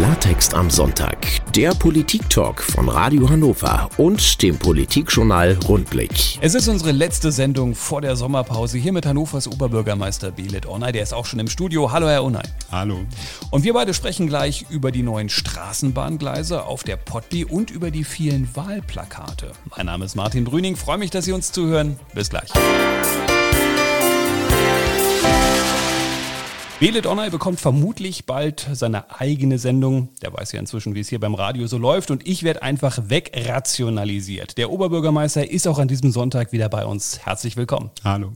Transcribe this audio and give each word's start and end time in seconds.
Klartext 0.00 0.54
am 0.54 0.70
Sonntag, 0.70 1.26
der 1.54 1.74
Politik-Talk 1.74 2.62
von 2.62 2.88
Radio 2.88 3.28
Hannover 3.28 3.90
und 3.98 4.40
dem 4.40 4.56
Politikjournal 4.56 5.58
Rundblick. 5.68 6.38
Es 6.40 6.54
ist 6.54 6.68
unsere 6.68 6.92
letzte 6.92 7.30
Sendung 7.30 7.74
vor 7.74 8.00
der 8.00 8.16
Sommerpause 8.16 8.78
hier 8.78 8.94
mit 8.94 9.04
Hannovers 9.04 9.46
Oberbürgermeister 9.46 10.30
Belit 10.30 10.64
Onay. 10.64 10.92
Der 10.92 11.02
ist 11.02 11.12
auch 11.12 11.26
schon 11.26 11.38
im 11.38 11.50
Studio. 11.50 11.92
Hallo, 11.92 12.08
Herr 12.08 12.24
Onay. 12.24 12.44
Hallo. 12.72 13.00
Und 13.50 13.62
wir 13.62 13.74
beide 13.74 13.92
sprechen 13.92 14.26
gleich 14.26 14.64
über 14.70 14.90
die 14.90 15.02
neuen 15.02 15.28
Straßenbahngleise 15.28 16.64
auf 16.64 16.82
der 16.82 16.96
Potby 16.96 17.44
und 17.44 17.70
über 17.70 17.90
die 17.90 18.04
vielen 18.04 18.48
Wahlplakate. 18.56 19.52
Mein 19.76 19.84
Name 19.84 20.06
ist 20.06 20.14
Martin 20.14 20.44
Brüning. 20.44 20.76
Freue 20.76 20.96
mich, 20.96 21.10
dass 21.10 21.26
Sie 21.26 21.32
uns 21.32 21.52
zuhören. 21.52 22.00
Bis 22.14 22.30
gleich. 22.30 22.48
Belet 26.80 27.06
Onay 27.06 27.28
bekommt 27.28 27.60
vermutlich 27.60 28.24
bald 28.24 28.66
seine 28.72 29.20
eigene 29.20 29.58
Sendung. 29.58 30.08
Der 30.22 30.32
weiß 30.32 30.52
ja 30.52 30.60
inzwischen, 30.60 30.94
wie 30.94 31.00
es 31.00 31.10
hier 31.10 31.20
beim 31.20 31.34
Radio 31.34 31.66
so 31.66 31.76
läuft. 31.76 32.10
Und 32.10 32.26
ich 32.26 32.42
werde 32.42 32.62
einfach 32.62 33.10
wegrationalisiert. 33.10 34.56
Der 34.56 34.70
Oberbürgermeister 34.70 35.50
ist 35.50 35.68
auch 35.68 35.78
an 35.78 35.88
diesem 35.88 36.10
Sonntag 36.10 36.52
wieder 36.52 36.70
bei 36.70 36.86
uns. 36.86 37.18
Herzlich 37.22 37.58
willkommen. 37.58 37.90
Hallo. 38.02 38.32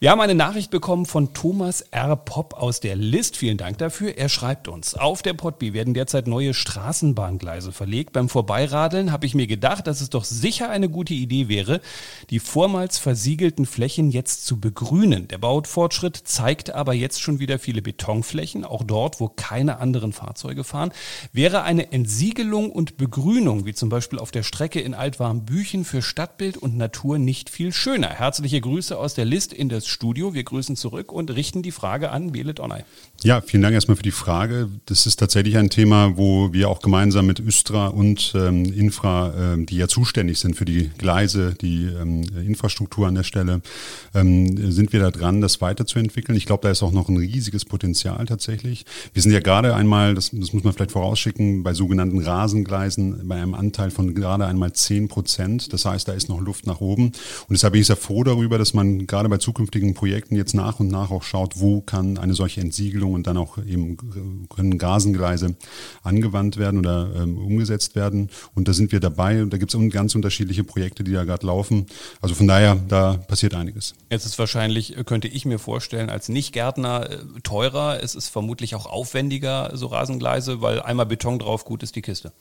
Wir 0.00 0.10
haben 0.10 0.20
eine 0.20 0.34
Nachricht 0.34 0.72
bekommen 0.72 1.06
von 1.06 1.32
Thomas 1.32 1.80
R. 1.80 2.16
Popp 2.16 2.54
aus 2.54 2.80
der 2.80 2.96
List. 2.96 3.36
Vielen 3.36 3.56
Dank 3.56 3.78
dafür. 3.78 4.18
Er 4.18 4.28
schreibt 4.28 4.66
uns, 4.66 4.94
auf 4.96 5.22
der 5.22 5.34
Potby 5.34 5.72
werden 5.72 5.94
derzeit 5.94 6.26
neue 6.26 6.54
Straßenbahngleise 6.54 7.70
verlegt. 7.70 8.12
Beim 8.12 8.28
Vorbeiradeln 8.28 9.12
habe 9.12 9.26
ich 9.26 9.36
mir 9.36 9.46
gedacht, 9.46 9.86
dass 9.86 10.00
es 10.00 10.10
doch 10.10 10.24
sicher 10.24 10.68
eine 10.70 10.88
gute 10.88 11.14
Idee 11.14 11.48
wäre, 11.48 11.80
die 12.30 12.40
vormals 12.40 12.98
versiegelten 12.98 13.64
Flächen 13.64 14.10
jetzt 14.10 14.44
zu 14.44 14.58
begrünen. 14.58 15.28
Der 15.28 15.38
Baufortschritt 15.38 16.16
zeigt 16.24 16.74
aber 16.74 16.92
jetzt 16.92 17.22
schon 17.22 17.38
wieder 17.38 17.60
viele 17.60 17.75
Betonflächen, 17.82 18.64
auch 18.64 18.84
dort, 18.84 19.20
wo 19.20 19.28
keine 19.28 19.78
anderen 19.78 20.12
Fahrzeuge 20.12 20.64
fahren. 20.64 20.92
Wäre 21.32 21.62
eine 21.62 21.92
Entsiegelung 21.92 22.70
und 22.70 22.96
Begrünung, 22.96 23.66
wie 23.66 23.74
zum 23.74 23.88
Beispiel 23.88 24.18
auf 24.18 24.30
der 24.30 24.42
Strecke 24.42 24.80
in 24.80 24.94
Altwarmbüchen 24.94 25.84
für 25.84 26.02
Stadtbild 26.02 26.56
und 26.56 26.76
Natur 26.76 27.18
nicht 27.18 27.50
viel 27.50 27.72
schöner. 27.72 28.08
Herzliche 28.08 28.60
Grüße 28.60 28.96
aus 28.96 29.14
der 29.14 29.24
List 29.24 29.52
in 29.52 29.68
das 29.68 29.86
Studio. 29.86 30.34
Wir 30.34 30.44
grüßen 30.44 30.76
zurück 30.76 31.12
und 31.12 31.30
richten 31.30 31.62
die 31.62 31.72
Frage 31.72 32.10
an 32.10 32.32
Belet 32.32 32.60
Onay. 32.60 32.84
Ja, 33.22 33.40
vielen 33.40 33.62
Dank 33.62 33.74
erstmal 33.74 33.96
für 33.96 34.02
die 34.02 34.10
Frage. 34.10 34.68
Das 34.86 35.06
ist 35.06 35.16
tatsächlich 35.16 35.56
ein 35.56 35.70
Thema, 35.70 36.16
wo 36.16 36.52
wir 36.52 36.68
auch 36.68 36.80
gemeinsam 36.80 37.26
mit 37.26 37.40
Östra 37.40 37.88
und 37.88 38.32
ähm, 38.34 38.64
Infra, 38.64 39.34
ähm, 39.54 39.66
die 39.66 39.76
ja 39.76 39.88
zuständig 39.88 40.38
sind 40.38 40.56
für 40.56 40.64
die 40.64 40.90
Gleise, 40.98 41.54
die 41.54 41.84
ähm, 41.84 42.22
Infrastruktur 42.46 43.06
an 43.06 43.14
der 43.14 43.22
Stelle, 43.22 43.60
ähm, 44.14 44.70
sind 44.72 44.92
wir 44.92 45.00
da 45.00 45.10
dran, 45.10 45.40
das 45.40 45.60
weiterzuentwickeln. 45.60 46.36
Ich 46.36 46.46
glaube, 46.46 46.62
da 46.62 46.70
ist 46.70 46.82
auch 46.82 46.92
noch 46.92 47.08
ein 47.08 47.16
riesiges 47.16 47.64
Potenzial 47.66 48.24
tatsächlich. 48.26 48.84
Wir 49.12 49.22
sind 49.22 49.32
ja 49.32 49.40
gerade 49.40 49.74
einmal, 49.74 50.14
das, 50.14 50.30
das 50.32 50.52
muss 50.52 50.64
man 50.64 50.72
vielleicht 50.72 50.92
vorausschicken, 50.92 51.62
bei 51.62 51.74
sogenannten 51.74 52.20
Rasengleisen 52.20 53.28
bei 53.28 53.36
einem 53.36 53.54
Anteil 53.54 53.90
von 53.90 54.14
gerade 54.14 54.46
einmal 54.46 54.72
10 54.72 55.08
Prozent. 55.08 55.72
Das 55.72 55.84
heißt, 55.84 56.08
da 56.08 56.12
ist 56.12 56.28
noch 56.28 56.40
Luft 56.40 56.66
nach 56.66 56.80
oben. 56.80 57.06
Und 57.06 57.50
deshalb 57.50 57.72
bin 57.72 57.80
ich 57.80 57.86
sehr 57.86 57.96
froh 57.96 58.24
darüber, 58.24 58.58
dass 58.58 58.74
man 58.74 59.06
gerade 59.06 59.28
bei 59.28 59.38
zukünftigen 59.38 59.94
Projekten 59.94 60.36
jetzt 60.36 60.54
nach 60.54 60.80
und 60.80 60.88
nach 60.88 61.10
auch 61.10 61.22
schaut, 61.22 61.60
wo 61.60 61.80
kann 61.80 62.18
eine 62.18 62.34
solche 62.34 62.60
Entsiegelung 62.60 63.12
und 63.12 63.26
dann 63.26 63.36
auch 63.36 63.58
eben 63.58 64.48
können 64.48 64.78
Gasengleise 64.78 65.56
angewandt 66.02 66.56
werden 66.56 66.78
oder 66.78 67.10
ähm, 67.16 67.38
umgesetzt 67.38 67.94
werden. 67.94 68.30
Und 68.54 68.68
da 68.68 68.72
sind 68.72 68.92
wir 68.92 69.00
dabei 69.00 69.42
und 69.42 69.52
da 69.52 69.58
gibt 69.58 69.74
es 69.74 69.90
ganz 69.90 70.14
unterschiedliche 70.14 70.64
Projekte, 70.64 71.04
die 71.04 71.12
da 71.12 71.24
gerade 71.24 71.46
laufen. 71.46 71.86
Also 72.20 72.34
von 72.34 72.46
daher, 72.46 72.76
da 72.88 73.14
passiert 73.14 73.54
einiges. 73.54 73.94
Jetzt 74.10 74.26
ist 74.26 74.38
wahrscheinlich, 74.38 74.96
könnte 75.06 75.28
ich 75.28 75.44
mir 75.44 75.58
vorstellen, 75.58 76.10
als 76.10 76.28
Nicht-Gärtner 76.28 77.10
äh, 77.10 77.18
teurer. 77.56 78.02
Es 78.02 78.14
ist 78.14 78.28
vermutlich 78.28 78.74
auch 78.74 78.86
aufwendiger, 78.86 79.70
so 79.74 79.86
Rasengleise, 79.86 80.60
weil 80.60 80.82
einmal 80.82 81.06
Beton 81.06 81.38
drauf, 81.38 81.64
gut 81.64 81.82
ist 81.82 81.96
die 81.96 82.02
Kiste. 82.02 82.32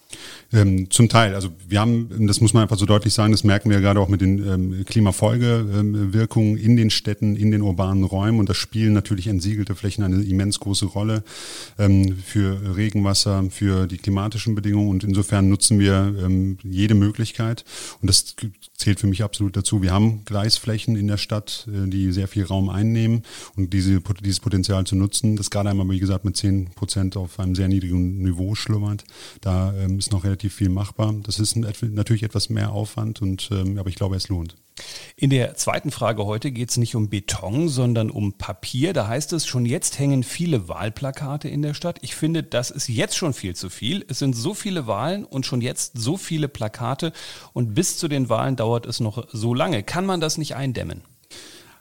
Ähm, 0.52 0.91
zum 0.91 1.08
Teil. 1.08 1.35
Also 1.35 1.49
wir 1.67 1.80
haben, 1.80 2.27
das 2.27 2.41
muss 2.41 2.53
man 2.53 2.63
einfach 2.63 2.77
so 2.77 2.85
deutlich 2.85 3.13
sagen, 3.13 3.31
das 3.31 3.45
merken 3.45 3.70
wir 3.70 3.80
gerade 3.80 3.99
auch 4.02 4.09
mit 4.09 4.20
den 4.20 4.45
ähm, 4.45 4.86
Klimafolgewirkungen 4.86 6.58
in 6.58 6.76
den 6.76 6.89
Städten, 6.89 7.37
in 7.37 7.52
den 7.52 7.61
urbanen 7.61 8.03
Räumen. 8.03 8.39
Und 8.39 8.49
da 8.49 8.53
spielen 8.53 8.93
natürlich 8.93 9.27
entsiegelte 9.27 9.76
Flächen 9.76 10.03
eine 10.03 10.21
immens 10.21 10.59
große 10.59 10.86
Rolle 10.86 11.23
ähm, 11.80 12.17
für 12.17 12.76
Regenwasser, 12.76 13.45
für 13.49 13.87
die 13.87 13.97
klimatischen 13.97 14.53
Bedingungen. 14.53 14.89
Und 14.89 15.05
insofern 15.05 15.47
nutzen 15.47 15.80
wir 15.80 16.14
ähm, 16.23 16.58
jede 16.64 16.95
Möglichkeit. 16.95 17.64
Und 18.02 18.09
das 18.09 18.36
zählt 18.77 18.99
für 18.99 19.08
mich 19.08 19.23
absolut 19.23 19.55
dazu. 19.55 19.81
Wir 19.81 19.91
haben 19.91 20.23
Gleisflächen 20.25 20.95
in 20.95 21.08
der 21.08 21.17
Stadt, 21.17 21.67
äh, 21.71 21.87
die 21.87 22.11
sehr 22.11 22.27
viel 22.27 22.43
Raum 22.43 22.69
einnehmen 22.69 23.23
und 23.55 23.73
diese, 23.73 24.02
dieses 24.21 24.39
Potenzial 24.39 24.86
zu 24.86 24.95
nutzen, 24.95 25.36
das 25.36 25.49
gerade 25.49 25.69
einmal, 25.69 25.89
wie 25.89 25.99
gesagt, 25.99 26.25
mit 26.25 26.37
10 26.37 26.71
Prozent 26.75 27.17
auf 27.17 27.39
einem 27.39 27.55
sehr 27.55 27.67
niedrigen 27.67 28.21
Niveau 28.21 28.55
schlummert. 28.55 29.03
Da 29.41 29.73
ähm, 29.73 29.99
ist 29.99 30.11
noch 30.11 30.23
relativ 30.23 30.53
viel 30.55 30.69
machbar. 30.69 31.14
Das 31.23 31.39
ist 31.39 31.55
ein, 31.55 31.65
natürlich 31.93 32.23
etwas 32.23 32.49
mehr 32.49 32.71
Aufwand, 32.71 33.21
und, 33.21 33.49
ähm, 33.52 33.77
aber 33.77 33.89
ich 33.89 33.95
glaube, 33.95 34.15
es 34.15 34.27
lohnt. 34.27 34.55
In 35.15 35.30
der 35.30 35.55
zweiten 35.55 35.91
Frage 35.91 36.25
heute 36.25 36.52
geht 36.52 36.69
es 36.69 36.77
nicht 36.77 36.95
um 36.95 37.09
Beton, 37.09 37.69
sondern 37.69 38.09
um 38.09 38.37
Papier. 38.37 38.91
Da 38.91 39.08
heißt 39.08 39.31
es, 39.33 39.45
schon 39.45 39.65
jetzt 39.65 39.97
hängen 39.97 40.23
viele 40.23 40.67
Wahlplakate 40.67 41.47
in 41.47 41.61
der 41.61 41.73
Stadt. 41.73 41.99
Ich 42.02 42.15
finde, 42.15 42.43
das 42.43 42.71
ist 42.71 42.89
jetzt 42.89 43.15
schon 43.15 43.33
viel 43.33 43.55
zu 43.55 43.69
viel. 43.69 44.05
Es 44.09 44.19
sind 44.19 44.35
so 44.35 44.53
viele 44.53 44.87
Wahlen 44.87 45.23
und 45.23 45.45
schon 45.45 45.61
jetzt 45.61 45.93
so 45.97 46.17
viele 46.17 46.49
Plakate 46.49 47.14
und 47.53 47.73
bis 47.73 47.97
zu 47.97 48.08
den 48.08 48.27
Wahlen 48.27 48.58
dauert 48.58 48.85
es 48.85 48.99
noch 48.99 49.27
so 49.31 49.53
lange. 49.53 49.83
Kann 49.83 50.05
man 50.05 50.19
das 50.19 50.37
nicht 50.37 50.55
eindämmen? 50.55 51.02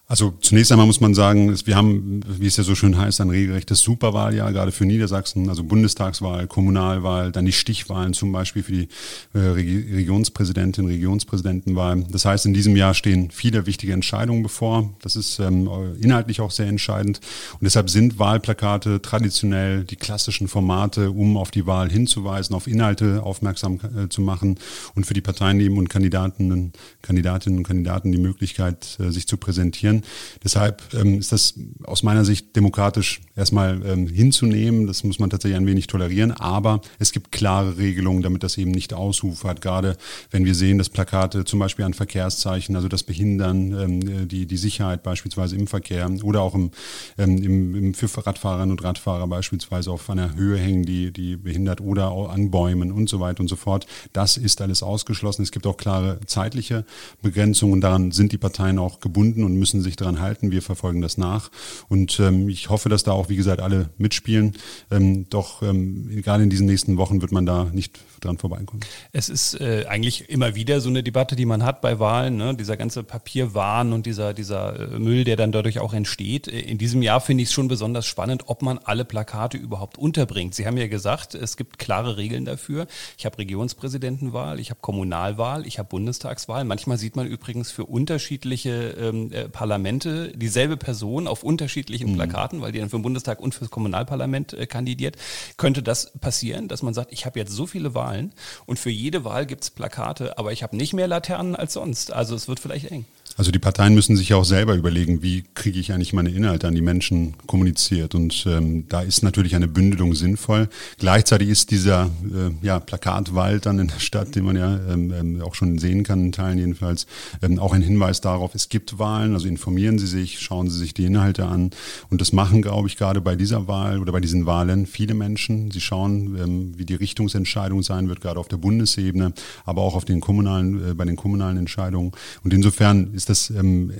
Also 0.06 0.34
zunächst 0.42 0.70
einmal 0.70 0.86
muss 0.86 1.00
man 1.00 1.14
sagen, 1.14 1.56
wir 1.64 1.76
haben, 1.76 2.20
wie 2.28 2.46
es 2.46 2.58
ja 2.58 2.62
so 2.62 2.74
schön 2.74 2.98
heißt, 2.98 3.22
ein 3.22 3.30
regelrechtes 3.30 3.80
Superwahljahr, 3.80 4.52
gerade 4.52 4.70
für 4.70 4.84
Niedersachsen, 4.84 5.48
also 5.48 5.64
Bundestagswahl, 5.64 6.46
Kommunalwahl, 6.46 7.32
dann 7.32 7.46
die 7.46 7.52
Stichwahlen 7.52 8.12
zum 8.12 8.30
Beispiel 8.30 8.62
für 8.62 8.72
die 8.72 8.88
äh, 9.32 9.38
Regionspräsidentin, 9.38 10.84
Regionspräsidentenwahl. 10.86 12.04
Das 12.10 12.26
heißt, 12.26 12.44
in 12.44 12.52
diesem 12.52 12.76
Jahr 12.76 12.92
stehen 12.92 13.30
viele 13.30 13.64
wichtige 13.64 13.94
Entscheidungen 13.94 14.42
bevor. 14.42 14.92
Das 15.00 15.16
ist 15.16 15.38
ähm, 15.38 15.70
inhaltlich 15.98 16.42
auch 16.42 16.50
sehr 16.50 16.66
entscheidend. 16.66 17.20
Und 17.54 17.62
deshalb 17.62 17.88
sind 17.88 18.18
Wahlplakate 18.18 19.00
traditionell 19.00 19.84
die 19.84 19.96
klassischen 19.96 20.48
Formate, 20.48 21.12
um 21.12 21.38
auf 21.38 21.50
die 21.50 21.66
Wahl 21.66 21.90
hinzuweisen, 21.90 22.54
auf 22.54 22.66
Inhalte 22.66 23.22
aufmerksam 23.22 23.80
äh, 23.96 24.10
zu 24.10 24.20
machen 24.20 24.58
und 24.94 25.06
für 25.06 25.14
die 25.14 25.22
Parteien 25.22 25.54
und 25.78 25.88
Kandidatinnen, 25.88 26.74
Kandidatinnen 27.00 27.60
und 27.60 27.64
Kandidaten 27.64 28.12
die 28.12 28.18
Möglichkeit, 28.18 28.98
äh, 29.00 29.10
sich 29.10 29.26
zu 29.26 29.38
präsentieren 29.38 29.93
passieren. 29.94 30.02
Deshalb 30.42 30.82
ähm, 30.94 31.18
ist 31.18 31.32
das 31.32 31.54
aus 31.84 32.02
meiner 32.02 32.24
Sicht 32.24 32.54
demokratisch 32.56 33.20
erstmal 33.36 33.80
ähm, 33.84 34.06
hinzunehmen. 34.06 34.86
Das 34.86 35.04
muss 35.04 35.18
man 35.18 35.30
tatsächlich 35.30 35.58
ein 35.58 35.66
wenig 35.66 35.86
tolerieren. 35.86 36.32
Aber 36.32 36.80
es 36.98 37.12
gibt 37.12 37.32
klare 37.32 37.78
Regelungen, 37.78 38.22
damit 38.22 38.42
das 38.42 38.58
eben 38.58 38.70
nicht 38.70 38.94
ausufert. 38.94 39.60
Gerade 39.60 39.96
wenn 40.30 40.44
wir 40.44 40.54
sehen, 40.54 40.78
dass 40.78 40.88
Plakate 40.88 41.44
zum 41.44 41.58
Beispiel 41.58 41.84
an 41.84 41.94
Verkehrszeichen, 41.94 42.76
also 42.76 42.88
das 42.88 43.02
Behindern, 43.02 43.72
ähm, 43.72 44.28
die, 44.28 44.46
die 44.46 44.56
Sicherheit 44.56 45.02
beispielsweise 45.02 45.56
im 45.56 45.66
Verkehr 45.66 46.10
oder 46.22 46.42
auch 46.42 46.54
im, 46.54 46.70
ähm, 47.18 47.38
im, 47.42 47.74
im, 47.74 47.94
für 47.94 48.08
Radfahrerinnen 48.14 48.72
und 48.72 48.84
Radfahrer 48.84 49.26
beispielsweise 49.26 49.90
auf 49.90 50.08
einer 50.10 50.34
Höhe 50.34 50.58
hängen, 50.58 50.84
die, 50.84 51.12
die 51.12 51.36
behindert 51.36 51.80
oder 51.80 52.12
an 52.30 52.50
Bäumen 52.50 52.92
und 52.92 53.08
so 53.08 53.20
weiter 53.20 53.40
und 53.40 53.48
so 53.48 53.56
fort. 53.56 53.86
Das 54.12 54.36
ist 54.36 54.60
alles 54.60 54.82
ausgeschlossen. 54.82 55.42
Es 55.42 55.50
gibt 55.50 55.66
auch 55.66 55.76
klare 55.76 56.20
zeitliche 56.26 56.84
Begrenzungen. 57.22 57.80
Daran 57.80 58.12
sind 58.12 58.32
die 58.32 58.38
Parteien 58.38 58.78
auch 58.78 59.00
gebunden 59.00 59.44
und 59.44 59.54
müssen 59.54 59.82
sich 59.84 59.94
daran 59.94 60.20
halten. 60.20 60.50
Wir 60.50 60.62
verfolgen 60.62 61.00
das 61.00 61.16
nach. 61.16 61.50
Und 61.88 62.18
ähm, 62.18 62.48
ich 62.48 62.70
hoffe, 62.70 62.88
dass 62.88 63.04
da 63.04 63.12
auch, 63.12 63.28
wie 63.28 63.36
gesagt, 63.36 63.60
alle 63.60 63.90
mitspielen. 63.98 64.54
Ähm, 64.90 65.28
doch 65.30 65.62
ähm, 65.62 66.10
gerade 66.22 66.42
in 66.42 66.50
diesen 66.50 66.66
nächsten 66.66 66.96
Wochen 66.96 67.22
wird 67.22 67.30
man 67.30 67.46
da 67.46 67.64
nicht 67.72 68.00
dran 68.24 68.38
vorbeikommen. 68.38 68.80
Es 69.12 69.28
ist 69.28 69.60
äh, 69.60 69.84
eigentlich 69.88 70.28
immer 70.28 70.54
wieder 70.54 70.80
so 70.80 70.88
eine 70.88 71.02
Debatte, 71.02 71.36
die 71.36 71.46
man 71.46 71.62
hat 71.64 71.80
bei 71.80 71.98
Wahlen, 71.98 72.36
ne? 72.36 72.54
dieser 72.54 72.76
ganze 72.76 73.02
Papierwahn 73.04 73.92
und 73.92 74.06
dieser, 74.06 74.34
dieser 74.34 74.94
äh, 74.94 74.98
Müll, 74.98 75.24
der 75.24 75.36
dann 75.36 75.52
dadurch 75.52 75.78
auch 75.78 75.92
entsteht. 75.92 76.48
Äh, 76.48 76.60
in 76.60 76.78
diesem 76.78 77.02
Jahr 77.02 77.20
finde 77.20 77.42
ich 77.42 77.50
es 77.50 77.52
schon 77.52 77.68
besonders 77.68 78.06
spannend, 78.06 78.44
ob 78.46 78.62
man 78.62 78.78
alle 78.78 79.04
Plakate 79.04 79.56
überhaupt 79.56 79.98
unterbringt. 79.98 80.54
Sie 80.54 80.66
haben 80.66 80.76
ja 80.76 80.86
gesagt, 80.86 81.34
es 81.34 81.56
gibt 81.56 81.78
klare 81.78 82.16
Regeln 82.16 82.44
dafür. 82.44 82.86
Ich 83.18 83.26
habe 83.26 83.38
Regionspräsidentenwahl, 83.38 84.58
ich 84.60 84.70
habe 84.70 84.80
Kommunalwahl, 84.80 85.66
ich 85.66 85.78
habe 85.78 85.88
Bundestagswahl. 85.88 86.64
Manchmal 86.64 86.98
sieht 86.98 87.16
man 87.16 87.26
übrigens 87.26 87.70
für 87.70 87.84
unterschiedliche 87.84 88.96
ähm, 88.98 89.32
äh, 89.32 89.48
Parlamente 89.74 90.32
dieselbe 90.36 90.76
Person 90.76 91.26
auf 91.26 91.42
unterschiedlichen 91.42 92.12
mhm. 92.12 92.14
Plakaten, 92.14 92.60
weil 92.60 92.70
die 92.70 92.78
dann 92.78 92.90
für 92.90 92.96
den 92.96 93.02
Bundestag 93.02 93.40
und 93.40 93.56
fürs 93.56 93.70
Kommunalparlament 93.70 94.52
äh, 94.52 94.66
kandidiert. 94.66 95.16
Könnte 95.56 95.82
das 95.82 96.12
passieren, 96.20 96.68
dass 96.68 96.84
man 96.84 96.94
sagt, 96.94 97.12
ich 97.12 97.26
habe 97.26 97.40
jetzt 97.40 97.50
so 97.50 97.66
viele 97.66 97.92
Wahlen 97.92 98.32
und 98.66 98.78
für 98.78 98.90
jede 98.90 99.24
Wahl 99.24 99.46
gibt 99.46 99.64
es 99.64 99.70
Plakate, 99.70 100.38
aber 100.38 100.52
ich 100.52 100.62
habe 100.62 100.76
nicht 100.76 100.92
mehr 100.92 101.08
Laternen 101.08 101.56
als 101.56 101.72
sonst. 101.72 102.12
Also 102.12 102.36
es 102.36 102.46
wird 102.46 102.60
vielleicht 102.60 102.92
eng. 102.92 103.04
Also 103.36 103.50
die 103.50 103.58
Parteien 103.58 103.94
müssen 103.94 104.16
sich 104.16 104.28
ja 104.28 104.36
auch 104.36 104.44
selber 104.44 104.74
überlegen, 104.74 105.22
wie 105.22 105.42
kriege 105.54 105.80
ich 105.80 105.92
eigentlich 105.92 106.12
meine 106.12 106.30
Inhalte 106.30 106.68
an 106.68 106.74
die 106.74 106.82
Menschen 106.82 107.34
kommuniziert. 107.48 108.14
Und 108.14 108.46
ähm, 108.46 108.86
da 108.88 109.00
ist 109.00 109.24
natürlich 109.24 109.56
eine 109.56 109.66
Bündelung 109.66 110.14
sinnvoll. 110.14 110.68
Gleichzeitig 110.98 111.48
ist 111.48 111.72
dieser 111.72 112.10
äh, 112.22 112.64
ja, 112.64 112.78
Plakatwald 112.78 113.66
dann 113.66 113.80
in 113.80 113.88
der 113.88 113.98
Stadt, 113.98 114.36
den 114.36 114.44
man 114.44 114.56
ja 114.56 114.78
ähm, 114.88 115.12
ähm, 115.12 115.42
auch 115.42 115.56
schon 115.56 115.78
sehen 115.78 116.04
kann, 116.04 116.26
in 116.26 116.32
Teilen 116.32 116.58
jedenfalls, 116.58 117.06
ähm, 117.42 117.58
auch 117.58 117.72
ein 117.72 117.82
Hinweis 117.82 118.20
darauf, 118.20 118.54
es 118.54 118.68
gibt 118.68 119.00
Wahlen. 119.00 119.34
Also 119.34 119.48
in 119.48 119.56
informieren 119.64 119.98
Sie 119.98 120.06
sich, 120.06 120.40
schauen 120.40 120.68
Sie 120.68 120.78
sich 120.78 120.92
die 120.92 121.06
Inhalte 121.06 121.46
an. 121.46 121.70
Und 122.10 122.20
das 122.20 122.34
machen, 122.34 122.60
glaube 122.60 122.86
ich, 122.86 122.98
gerade 122.98 123.22
bei 123.22 123.34
dieser 123.34 123.66
Wahl 123.66 123.98
oder 123.98 124.12
bei 124.12 124.20
diesen 124.20 124.44
Wahlen 124.44 124.84
viele 124.84 125.14
Menschen. 125.14 125.70
Sie 125.70 125.80
schauen, 125.80 126.36
ähm, 126.38 126.72
wie 126.76 126.84
die 126.84 126.94
Richtungsentscheidung 126.94 127.82
sein 127.82 128.10
wird, 128.10 128.20
gerade 128.20 128.38
auf 128.38 128.48
der 128.48 128.58
Bundesebene, 128.58 129.32
aber 129.64 129.80
auch 129.80 129.94
auf 129.94 130.04
den 130.04 130.20
kommunalen, 130.20 130.90
äh, 130.90 130.94
bei 130.94 131.06
den 131.06 131.16
kommunalen 131.16 131.56
Entscheidungen. 131.56 132.12
Und 132.42 132.52
insofern 132.52 133.14
ist 133.14 133.30
das, 133.30 133.48
ähm, 133.48 133.90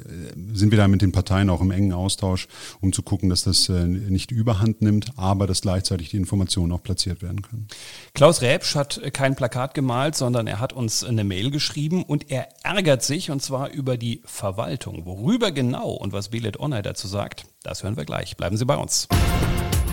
sind 0.53 0.71
wir 0.71 0.77
da 0.77 0.87
mit 0.87 1.01
den 1.01 1.13
Parteien 1.13 1.49
auch 1.49 1.63
im 1.63 1.71
engen 1.71 1.95
Austausch, 1.95 2.47
um 2.83 2.93
zu 2.93 3.03
gucken, 3.03 3.31
dass 3.31 3.45
das 3.45 3.71
äh, 3.71 3.87
nicht 3.87 4.33
überhand 4.33 4.83
nimmt, 4.83 5.13
aber 5.17 5.47
dass 5.47 5.63
gleichzeitig 5.63 6.11
die 6.11 6.19
Informationen 6.19 6.73
auch 6.73 6.83
platziert 6.83 7.23
werden 7.23 7.41
können. 7.41 7.69
Klaus 8.13 8.43
Räbsch 8.43 8.75
hat 8.75 9.01
kein 9.15 9.35
Plakat 9.35 9.73
gemalt, 9.73 10.15
sondern 10.15 10.47
er 10.47 10.61
hat 10.61 10.75
uns 10.75 11.05
eine 11.05 11.25
Mail 11.25 11.51
geschrieben 11.51 12.03
und 12.03 12.31
er 12.31 12.49
ärgert 12.63 13.03
sich 13.03 13.31
und 13.31 13.41
zwar 13.41 13.71
über 13.71 13.97
die 13.97 14.21
Verwaltung. 14.27 15.07
Worüber 15.07 15.54
genau 15.55 15.91
und 15.91 16.13
was 16.13 16.29
Belet 16.29 16.61
Online 16.61 16.83
dazu 16.83 17.09
sagt, 17.09 17.47
das 17.63 17.83
hören 17.83 17.97
wir 17.97 18.05
gleich. 18.05 18.37
Bleiben 18.37 18.57
Sie 18.57 18.67
bei 18.67 18.77
uns. 18.77 19.09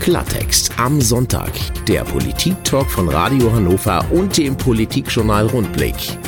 Klartext 0.00 0.78
am 0.78 1.00
Sonntag. 1.00 1.52
Der 1.86 2.02
Politik-Talk 2.04 2.90
von 2.90 3.08
Radio 3.08 3.52
Hannover 3.52 4.04
und 4.10 4.36
dem 4.36 4.56
Politikjournal 4.56 5.46
Rundblick. 5.46 6.18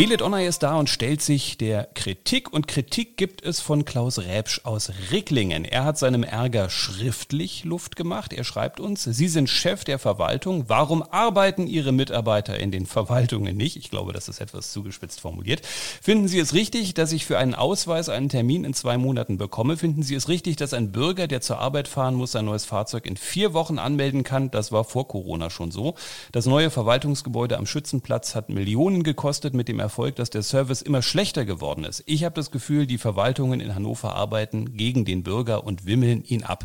Belit 0.00 0.22
Onay 0.22 0.48
ist 0.48 0.62
da 0.62 0.78
und 0.78 0.88
stellt 0.88 1.20
sich 1.20 1.58
der 1.58 1.86
Kritik 1.92 2.54
und 2.54 2.66
Kritik 2.66 3.18
gibt 3.18 3.44
es 3.44 3.60
von 3.60 3.84
Klaus 3.84 4.18
Räbsch 4.18 4.62
aus 4.64 4.90
Ricklingen. 5.10 5.66
Er 5.66 5.84
hat 5.84 5.98
seinem 5.98 6.22
Ärger 6.22 6.70
schriftlich 6.70 7.64
Luft 7.64 7.96
gemacht. 7.96 8.32
Er 8.32 8.44
schreibt 8.44 8.80
uns, 8.80 9.04
Sie 9.04 9.28
sind 9.28 9.50
Chef 9.50 9.84
der 9.84 9.98
Verwaltung. 9.98 10.64
Warum 10.68 11.02
arbeiten 11.02 11.66
Ihre 11.66 11.92
Mitarbeiter 11.92 12.58
in 12.58 12.70
den 12.70 12.86
Verwaltungen 12.86 13.58
nicht? 13.58 13.76
Ich 13.76 13.90
glaube, 13.90 14.14
das 14.14 14.30
ist 14.30 14.40
etwas 14.40 14.72
zugespitzt 14.72 15.20
formuliert. 15.20 15.66
Finden 15.66 16.28
Sie 16.28 16.38
es 16.38 16.54
richtig, 16.54 16.94
dass 16.94 17.12
ich 17.12 17.26
für 17.26 17.36
einen 17.36 17.54
Ausweis 17.54 18.08
einen 18.08 18.30
Termin 18.30 18.64
in 18.64 18.72
zwei 18.72 18.96
Monaten 18.96 19.36
bekomme? 19.36 19.76
Finden 19.76 20.02
Sie 20.02 20.14
es 20.14 20.30
richtig, 20.30 20.56
dass 20.56 20.72
ein 20.72 20.92
Bürger, 20.92 21.26
der 21.26 21.42
zur 21.42 21.58
Arbeit 21.58 21.88
fahren 21.88 22.14
muss, 22.14 22.32
sein 22.32 22.46
neues 22.46 22.64
Fahrzeug 22.64 23.04
in 23.04 23.18
vier 23.18 23.52
Wochen 23.52 23.78
anmelden 23.78 24.24
kann? 24.24 24.50
Das 24.50 24.72
war 24.72 24.84
vor 24.84 25.08
Corona 25.08 25.50
schon 25.50 25.70
so. 25.70 25.94
Das 26.32 26.46
neue 26.46 26.70
Verwaltungsgebäude 26.70 27.58
am 27.58 27.66
Schützenplatz 27.66 28.34
hat 28.34 28.48
Millionen 28.48 29.02
gekostet 29.02 29.52
mit 29.52 29.68
dem 29.68 29.78
Erfolg, 29.78 29.89
dass 30.18 30.30
der 30.30 30.42
Service 30.42 30.82
immer 30.82 31.02
schlechter 31.02 31.44
geworden 31.44 31.84
ist. 31.84 32.02
Ich 32.06 32.24
habe 32.24 32.34
das 32.34 32.50
Gefühl, 32.50 32.86
die 32.86 32.98
Verwaltungen 32.98 33.60
in 33.60 33.74
Hannover 33.74 34.14
arbeiten 34.14 34.76
gegen 34.76 35.04
den 35.04 35.22
Bürger 35.22 35.64
und 35.64 35.86
wimmeln 35.86 36.24
ihn 36.24 36.44
ab. 36.44 36.64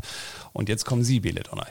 Und 0.54 0.70
jetzt 0.70 0.86
kommen 0.86 1.04
Sie, 1.04 1.20
Bele 1.20 1.42
Donay. 1.42 1.68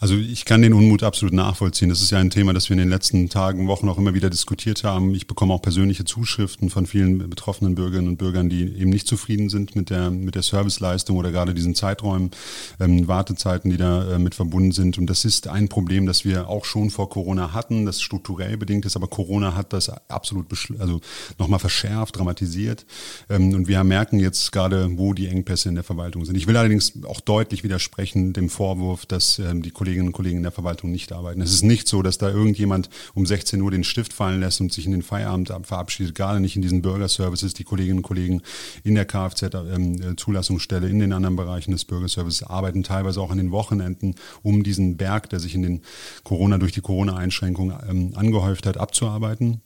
Also 0.00 0.16
ich 0.16 0.44
kann 0.44 0.60
den 0.60 0.74
Unmut 0.74 1.04
absolut 1.04 1.32
nachvollziehen. 1.32 1.88
Das 1.88 2.02
ist 2.02 2.10
ja 2.10 2.18
ein 2.18 2.28
Thema, 2.28 2.52
das 2.52 2.68
wir 2.68 2.74
in 2.74 2.80
den 2.80 2.90
letzten 2.90 3.28
Tagen, 3.28 3.68
Wochen 3.68 3.88
auch 3.88 3.96
immer 3.96 4.12
wieder 4.12 4.28
diskutiert 4.28 4.82
haben. 4.82 5.14
Ich 5.14 5.28
bekomme 5.28 5.54
auch 5.54 5.62
persönliche 5.62 6.04
Zuschriften 6.04 6.68
von 6.68 6.86
vielen 6.86 7.30
betroffenen 7.30 7.76
Bürgerinnen 7.76 8.08
und 8.08 8.16
Bürgern, 8.16 8.48
die 8.48 8.62
eben 8.62 8.90
nicht 8.90 9.06
zufrieden 9.06 9.48
sind 9.48 9.76
mit 9.76 9.90
der, 9.90 10.10
mit 10.10 10.34
der 10.34 10.42
Serviceleistung 10.42 11.16
oder 11.16 11.30
gerade 11.30 11.54
diesen 11.54 11.76
Zeiträumen, 11.76 12.32
ähm, 12.80 13.06
Wartezeiten, 13.06 13.70
die 13.70 13.76
da 13.76 14.16
äh, 14.16 14.18
mit 14.18 14.34
verbunden 14.34 14.72
sind. 14.72 14.98
Und 14.98 15.06
das 15.06 15.24
ist 15.24 15.46
ein 15.46 15.68
Problem, 15.68 16.06
das 16.06 16.24
wir 16.24 16.48
auch 16.48 16.64
schon 16.64 16.90
vor 16.90 17.08
Corona 17.08 17.52
hatten, 17.52 17.86
das 17.86 18.02
strukturell 18.02 18.56
bedingt 18.56 18.84
ist, 18.86 18.96
aber 18.96 19.06
Corona 19.06 19.54
hat 19.54 19.72
das 19.72 19.88
absolut 20.08 20.46
also 20.80 21.00
nochmal 21.38 21.60
verschärft, 21.60 22.18
dramatisiert. 22.18 22.84
Ähm, 23.30 23.54
und 23.54 23.68
wir 23.68 23.84
merken 23.84 24.18
jetzt 24.18 24.50
gerade, 24.50 24.98
wo 24.98 25.14
die 25.14 25.28
Engpässe 25.28 25.68
in 25.68 25.76
der 25.76 25.84
Verwaltung 25.84 26.24
sind. 26.24 26.36
Ich 26.36 26.48
will 26.48 26.56
allerdings 26.56 27.04
auch 27.04 27.20
deutlich 27.20 27.62
widersprechen 27.62 28.32
dem 28.32 28.50
Vorwurf, 28.50 29.06
dass 29.06 29.38
ähm, 29.38 29.62
die 29.62 29.70
Kolleginnen 29.84 30.08
und 30.08 30.12
Kollegen 30.14 30.38
in 30.38 30.42
der 30.42 30.50
Verwaltung 30.50 30.90
nicht 30.90 31.12
arbeiten. 31.12 31.42
Es 31.42 31.52
ist 31.52 31.62
nicht 31.62 31.88
so, 31.88 32.00
dass 32.00 32.16
da 32.16 32.30
irgendjemand 32.30 32.88
um 33.12 33.26
16 33.26 33.60
Uhr 33.60 33.70
den 33.70 33.84
Stift 33.84 34.14
fallen 34.14 34.40
lässt 34.40 34.62
und 34.62 34.72
sich 34.72 34.86
in 34.86 34.92
den 34.92 35.02
Feierabend 35.02 35.52
verabschiedet, 35.64 36.14
gerade 36.14 36.40
nicht 36.40 36.56
in 36.56 36.62
diesen 36.62 36.80
Bürgerservices. 36.80 37.52
Die 37.52 37.64
Kolleginnen 37.64 37.98
und 37.98 38.02
Kollegen 38.02 38.40
in 38.82 38.94
der 38.94 39.04
Kfz-Zulassungsstelle, 39.04 40.88
in 40.88 41.00
den 41.00 41.12
anderen 41.12 41.36
Bereichen 41.36 41.72
des 41.72 41.84
Bürgerservices 41.84 42.44
arbeiten 42.44 42.82
teilweise 42.82 43.20
auch 43.20 43.30
an 43.30 43.36
den 43.36 43.50
Wochenenden, 43.50 44.14
um 44.42 44.62
diesen 44.62 44.96
Berg, 44.96 45.28
der 45.28 45.38
sich 45.38 45.54
in 45.54 45.60
den 45.60 45.82
Corona 46.22 46.56
durch 46.56 46.72
die 46.72 46.80
Corona-Einschränkungen 46.80 47.76
ähm, 47.86 48.12
angehäuft 48.14 48.64
hat, 48.64 48.78
abzuarbeiten. 48.78 49.60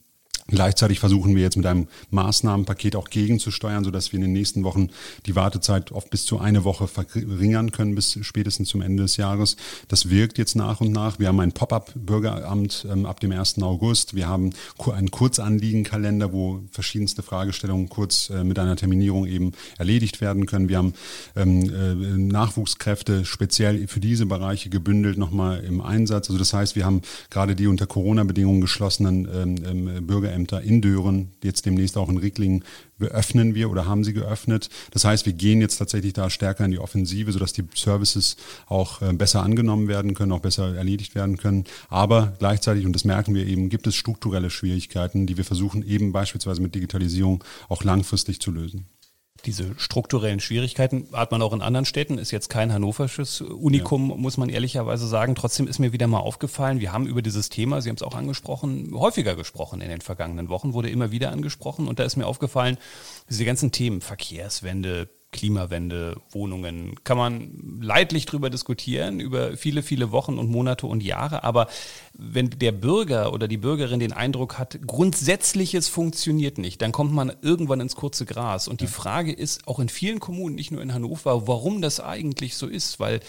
Gleichzeitig 0.51 0.99
versuchen 0.99 1.37
wir 1.37 1.43
jetzt 1.43 1.59
mit 1.59 1.67
einem 1.67 1.89
Maßnahmenpaket 2.11 2.97
auch 2.97 3.11
gegenzusteuern, 3.11 3.85
sodass 3.85 4.13
wir 4.13 4.17
in 4.17 4.23
den 4.23 4.33
nächsten 4.33 4.65
Wochen 4.65 4.89
die 5.27 5.37
Wartezeit 5.37 5.93
oft 5.93 6.09
bis 6.09 6.25
zu 6.25 6.39
eine 6.39 6.65
Woche 6.65 6.89
verringern 6.89 7.71
können, 7.71 7.95
bis 7.95 8.19
spätestens 8.23 8.71
zum 8.71 8.81
Ende 8.81 9.03
des 9.03 9.19
Jahres. 9.19 9.57
Das 9.89 10.09
wirkt 10.09 10.39
jetzt 10.39 10.57
nach 10.57 10.81
und 10.81 10.91
nach. 10.91 11.19
Wir 11.19 11.29
haben 11.29 11.41
ein 11.41 11.53
Pop-up-Bürgeramt 11.53 12.87
ähm, 12.91 13.05
ab 13.05 13.21
dem 13.21 13.33
1. 13.33 13.61
August. 13.61 14.15
Wir 14.15 14.27
haben 14.27 14.55
einen 14.91 15.11
Kurzanliegenkalender, 15.11 16.33
wo 16.33 16.63
verschiedenste 16.71 17.23
Fragestellungen 17.23 17.91
kurz 17.91 18.31
äh, 18.31 18.43
mit 18.43 18.59
einer 18.59 18.77
Terminierung 18.77 19.27
eben 19.27 19.53
erledigt 19.77 20.23
werden 20.23 20.47
können. 20.47 20.71
Wir 20.71 20.79
haben 20.79 20.95
ähm, 21.37 21.65
äh, 21.65 21.95
Nachwuchskräfte 22.17 23.27
speziell 23.27 23.87
für 23.87 24.01
diese 24.01 24.25
Bereiche 24.25 24.71
gebündelt 24.71 25.19
nochmal 25.19 25.63
im 25.63 25.83
Einsatz. 25.83 26.31
Also 26.31 26.39
das 26.39 26.55
heißt, 26.55 26.75
wir 26.75 26.87
haben 26.87 27.03
gerade 27.29 27.55
die 27.55 27.67
unter 27.67 27.87
Corona-Bedingungen 27.87 28.63
geschlossenen 28.63 29.29
ähm, 29.31 29.89
ähm 29.99 30.07
Bürgerämter 30.39 30.63
in 30.63 30.81
Dören, 30.81 31.33
jetzt 31.43 31.67
demnächst 31.67 31.97
auch 31.97 32.09
in 32.09 32.17
Ricklingen, 32.17 32.65
öffnen 33.01 33.55
wir 33.55 33.71
oder 33.71 33.87
haben 33.87 34.05
sie 34.05 34.13
geöffnet. 34.13 34.69
Das 34.91 35.05
heißt, 35.05 35.27
wir 35.27 35.33
gehen 35.33 35.61
jetzt 35.61 35.79
tatsächlich 35.79 36.13
da 36.13 36.31
stärker 36.31 36.65
in 36.65 36.71
die 36.71 36.79
Offensive, 36.79 37.33
sodass 37.33 37.53
die 37.53 37.65
Services 37.75 38.37
auch 38.67 39.03
äh, 39.03 39.13
besser 39.13 39.43
angenommen 39.43 39.89
werden 39.89 40.15
können, 40.15 40.33
auch 40.33 40.41
besser 40.41 40.75
erledigt 40.75 41.15
werden 41.15 41.37
können. 41.37 41.65
Aber 41.89 42.35
gleichzeitig, 42.39 42.87
und 42.87 42.93
das 42.93 43.05
merken 43.05 43.35
wir 43.35 43.47
eben, 43.47 43.69
gibt 43.69 43.87
es 43.87 43.95
strukturelle 43.95 44.51
Schwierigkeiten, 44.51 45.27
die 45.27 45.37
wir 45.37 45.45
versuchen 45.45 45.87
eben 45.87 46.13
beispielsweise 46.13 46.63
mit 46.63 46.75
Digitalisierung 46.75 47.45
auch 47.69 47.85
langfristig 47.85 48.41
zu 48.41 48.51
lösen. 48.51 48.87
Diese 49.45 49.79
strukturellen 49.79 50.41
Schwierigkeiten 50.41 51.09
hat 51.13 51.31
man 51.31 51.43
auch 51.43 51.53
in 51.53 51.63
anderen 51.63 51.85
Städten, 51.85 52.19
ist 52.19 52.31
jetzt 52.31 52.49
kein 52.49 52.73
hannoversches 52.73 53.41
Unikum, 53.41 54.11
ja. 54.11 54.17
muss 54.17 54.37
man 54.37 54.49
ehrlicherweise 54.49 55.07
sagen. 55.07 55.35
Trotzdem 55.35 55.69
ist 55.69 55.79
mir 55.79 55.93
wieder 55.93 56.07
mal 56.07 56.19
aufgefallen, 56.19 56.81
wir 56.81 56.93
haben 56.93 57.07
über 57.07 57.23
dieses 57.23 57.49
Thema, 57.49 57.81
Sie 57.81 57.89
haben 57.89 57.97
es 57.97 58.03
auch 58.03 58.15
angesprochen, 58.15 58.93
häufiger 58.95 59.37
gesprochen 59.37 59.81
in 59.81 59.89
den 59.89 60.01
vergangenen 60.01 60.49
Wochen, 60.49 60.73
wurde 60.73 60.91
immer 60.91 61.13
wieder 61.13 61.31
angesprochen 61.31 61.87
und 61.87 61.99
da 61.99 62.05
ist 62.05 62.17
mir 62.17 62.27
aufgefallen, 62.27 62.79
diese 63.31 63.45
ganzen 63.45 63.71
Themen, 63.71 64.01
Verkehrswende, 64.01 65.09
Klimawende, 65.31 66.17
Wohnungen, 66.31 66.95
kann 67.05 67.19
man 67.19 67.81
leidlich 67.83 68.25
drüber 68.25 68.49
diskutieren, 68.49 69.21
über 69.21 69.59
viele, 69.59 69.83
viele 69.83 70.11
Wochen 70.11 70.39
und 70.39 70.51
Monate 70.51 70.87
und 70.87 71.03
Jahre. 71.03 71.45
Aber 71.45 71.69
wenn 72.15 72.49
der 72.51 72.73
Bürger 72.73 73.33
oder 73.35 73.47
die 73.47 73.59
Bürgerin 73.59 74.01
den 74.01 74.13
Eindruck 74.13 74.59
hat, 74.59 74.79
Grundsätzliches 74.87 75.89
funktioniert 75.89 76.57
nicht, 76.57 76.81
dann 76.81 76.93
kommt 76.93 77.13
man 77.13 77.31
irgendwann 77.43 77.81
ins 77.81 77.95
kurze 77.95 78.25
Gras. 78.25 78.69
Und 78.69 78.81
die 78.81 78.87
Frage 78.87 79.33
ist 79.33 79.69
auch 79.69 79.81
in 79.81 79.91
vielen 79.91 80.19
Kommunen, 80.19 80.55
nicht 80.55 80.71
nur 80.71 80.81
in 80.81 80.95
Hannover, 80.95 81.47
warum 81.47 81.83
das 81.83 82.01
eigentlich 82.01 82.57
so 82.57 82.67
ist, 82.67 82.99
weil 82.99 83.21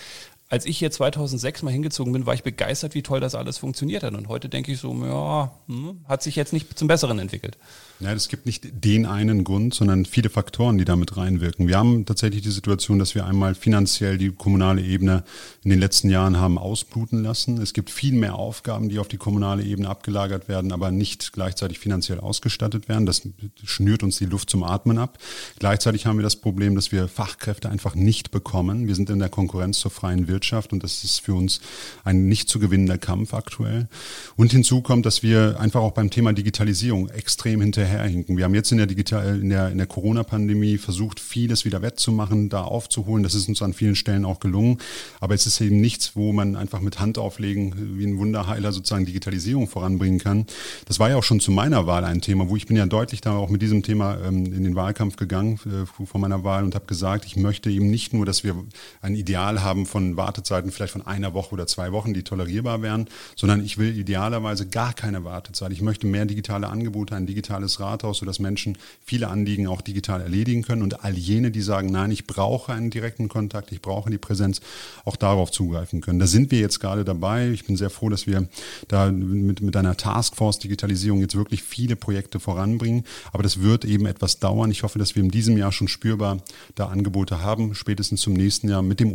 als 0.52 0.66
ich 0.66 0.80
hier 0.80 0.90
2006 0.90 1.62
mal 1.62 1.70
hingezogen 1.70 2.12
bin, 2.12 2.26
war 2.26 2.34
ich 2.34 2.42
begeistert, 2.42 2.96
wie 2.96 3.04
toll 3.04 3.20
das 3.20 3.36
alles 3.36 3.60
funktioniert 3.60 4.02
hat. 4.02 4.16
Und 4.16 4.30
heute 4.30 4.50
denke 4.50 4.72
ich 4.72 4.80
so, 4.80 4.92
ja, 5.06 5.52
hm, 5.68 6.02
hat 6.06 6.24
sich 6.24 6.36
jetzt 6.36 6.54
nicht 6.54 6.78
zum 6.78 6.88
Besseren 6.88 7.20
entwickelt. 7.20 7.56
Ja, 8.00 8.14
es 8.14 8.30
gibt 8.30 8.48
nicht 8.48 8.84
den 8.84 9.06
einen 9.06 9.44
Grund, 9.44 9.76
sondern 9.76 10.06
viele 10.06 10.30
Faktoren, 10.30 10.80
die 10.80 10.86
damit 10.86 11.18
reinwirken. 11.18 11.68
Wir 11.68 11.78
haben 11.78 12.06
tatsächlich 12.06 12.42
die 12.42 12.50
Situation, 12.50 12.98
dass 12.98 13.14
wir 13.14 13.26
einmal 13.26 13.54
finanziell 13.54 14.18
die 14.18 14.32
kommunale 14.32 14.82
Ebene 14.82 15.24
in 15.64 15.70
den 15.70 15.80
letzten 15.80 16.10
Jahren 16.10 16.38
haben 16.38 16.58
ausbluten 16.58 17.22
lassen. 17.22 17.62
Es 17.62 17.74
gibt 17.74 17.92
viel 17.92 18.14
mehr 18.14 18.36
Aufgaben, 18.36 18.90
die 18.90 18.98
auf 18.98 19.08
die 19.08 19.18
kommunale 19.18 19.64
Ebene 19.64 19.88
abgelagert 19.90 20.48
werden, 20.48 20.72
aber 20.72 20.90
nicht 20.90 21.32
gleichzeitig 21.32 21.78
finanziell 21.78 22.20
ausgestattet 22.20 22.90
werden. 22.90 23.06
Das 23.06 23.22
schnürt 23.66 24.02
uns 24.02 24.18
die 24.18 24.26
Luft 24.26 24.50
zum 24.50 24.64
Atmen 24.64 24.98
ab. 24.98 25.20
Gleichzeitig 25.60 26.08
haben 26.08 26.18
wir 26.18 26.24
das 26.24 26.38
Problem, 26.38 26.74
dass 26.74 26.92
wir 26.92 27.08
Fachkräfte 27.08 27.70
einfach 27.70 27.94
nicht 27.94 28.32
bekommen. 28.32 28.88
Wir 28.88 28.96
sind 28.96 29.12
in 29.12 29.20
der 29.20 29.30
Konkurrenz 29.30 29.80
zur 29.80 29.92
freien 29.92 30.28
Wirtschaft 30.28 30.39
und 30.74 30.84
das 30.84 31.04
ist 31.04 31.22
für 31.22 31.34
uns 31.34 31.60
ein 32.04 32.28
nicht 32.28 32.50
zu 32.50 32.60
gewinnender 32.60 32.98
Kampf 32.98 33.34
aktuell. 33.34 33.88
Und 34.36 34.52
hinzu 34.52 34.82
kommt, 34.82 35.06
dass 35.06 35.24
wir 35.24 35.60
einfach 35.60 35.82
auch 35.82 35.92
beim 35.92 36.10
Thema 36.10 36.34
Digitalisierung 36.34 37.10
extrem 37.10 37.62
hinterher 37.62 37.80
hinterherhinken. 37.90 38.38
Wir 38.38 38.46
haben 38.46 38.56
jetzt 38.56 38.72
in 38.72 38.78
der 38.78 38.88
Digital, 38.88 39.40
in 39.40 39.50
der, 39.50 39.70
in 39.70 39.78
der 39.78 39.88
Corona-Pandemie 39.88 40.78
versucht, 40.78 41.20
vieles 41.20 41.66
wieder 41.66 41.82
wettzumachen, 41.82 42.50
da 42.50 42.64
aufzuholen. 42.64 43.24
Das 43.24 43.36
ist 43.36 43.48
uns 43.48 43.62
an 43.62 43.74
vielen 43.74 43.96
Stellen 43.96 44.26
auch 44.26 44.40
gelungen. 44.40 44.78
Aber 45.20 45.34
es 45.34 45.46
ist 45.46 45.60
eben 45.62 45.82
nichts, 45.82 46.16
wo 46.16 46.32
man 46.34 46.56
einfach 46.56 46.80
mit 46.82 47.00
Hand 47.00 47.18
auflegen, 47.18 47.98
wie 47.98 48.06
ein 48.06 48.18
Wunderheiler 48.18 48.72
sozusagen 48.72 49.06
Digitalisierung 49.06 49.68
voranbringen 49.68 50.20
kann. 50.20 50.46
Das 50.86 51.00
war 51.00 51.10
ja 51.10 51.18
auch 51.18 51.24
schon 51.24 51.40
zu 51.40 51.52
meiner 51.52 51.88
Wahl 51.88 52.04
ein 52.06 52.22
Thema, 52.22 52.50
wo 52.50 52.56
ich 52.56 52.68
bin 52.68 52.78
ja 52.78 52.86
deutlich 52.86 53.22
da 53.22 53.36
auch 53.36 53.50
mit 53.50 53.62
diesem 53.62 53.84
Thema 53.84 54.18
ähm, 54.26 54.46
in 54.46 54.64
den 54.64 54.76
Wahlkampf 54.76 55.16
gegangen 55.16 55.60
äh, 55.66 56.06
vor 56.06 56.20
meiner 56.20 56.44
Wahl 56.44 56.64
und 56.64 56.76
habe 56.76 56.86
gesagt, 56.86 57.26
ich 57.26 57.36
möchte 57.36 57.70
eben 57.70 57.90
nicht 57.90 58.14
nur, 58.14 58.26
dass 58.26 58.44
wir 58.44 58.56
ein 59.02 59.16
Ideal 59.16 59.64
haben 59.64 59.86
von 59.86 60.18
Wartezeiten 60.30 60.72
vielleicht 60.72 60.94
von 60.94 61.08
einer 61.08 61.34
Woche 61.34 61.54
oder 61.54 61.66
zwei 61.66 61.92
Wochen, 61.92 62.14
die 62.14 62.22
tolerierbar 62.22 62.84
wären, 62.84 63.08
sondern 63.36 63.66
ich 63.66 63.80
will 63.80 63.98
idealerweise 63.98 64.68
gar 64.68 64.94
keine 64.94 65.24
Wartezeit. 65.24 65.72
Ich 65.72 65.82
möchte 65.82 66.06
mehr 66.06 66.26
digitale 66.26 66.68
Angebote, 66.68 67.16
ein 67.16 67.26
digitales 67.26 67.80
Rathaus, 67.80 68.20
sodass 68.20 68.38
Menschen 68.38 68.78
viele 69.04 69.30
Anliegen 69.30 69.66
auch 69.66 69.82
digital 69.82 70.22
erledigen 70.22 70.62
können 70.62 70.84
und 70.84 71.04
all 71.04 71.18
jene, 71.18 71.50
die 71.50 71.62
sagen, 71.62 71.92
nein, 71.92 72.12
ich 72.12 72.28
brauche 72.28 72.74
einen 72.74 72.92
direkten 72.92 73.28
Kontakt, 73.28 73.72
ich 73.72 73.82
brauche 73.82 74.12
die 74.12 74.20
Präsenz, 74.20 74.62
auch 75.04 75.16
darauf 75.16 75.50
zugreifen 75.50 76.02
können. 76.02 76.20
Da 76.20 76.28
sind 76.28 76.52
wir 76.52 76.60
jetzt 76.60 76.80
gerade 76.80 77.04
dabei. 77.04 77.50
Ich 77.50 77.66
bin 77.66 77.76
sehr 77.76 77.90
froh, 77.90 78.10
dass 78.10 78.28
wir 78.28 78.48
da 78.88 79.12
mit, 79.12 79.62
mit 79.62 79.76
einer 79.76 79.98
Taskforce 79.98 80.60
Digitalisierung 80.60 81.22
jetzt 81.22 81.36
wirklich 81.36 81.64
viele 81.64 81.96
Projekte 81.96 82.40
voranbringen. 82.40 83.04
Aber 83.34 83.42
das 83.42 83.62
wird 83.62 83.84
eben 83.84 84.06
etwas 84.06 84.38
dauern. 84.38 84.70
Ich 84.70 84.84
hoffe, 84.84 85.00
dass 85.00 85.16
wir 85.16 85.24
in 85.24 85.32
diesem 85.32 85.58
Jahr 85.58 85.72
schon 85.72 85.88
spürbar 85.88 86.38
da 86.76 86.88
Angebote 86.88 87.42
haben, 87.42 87.74
spätestens 87.74 88.22
zum 88.22 88.34
nächsten 88.34 88.70
Jahr 88.70 88.84
mit 88.84 89.00
dem 89.00 89.10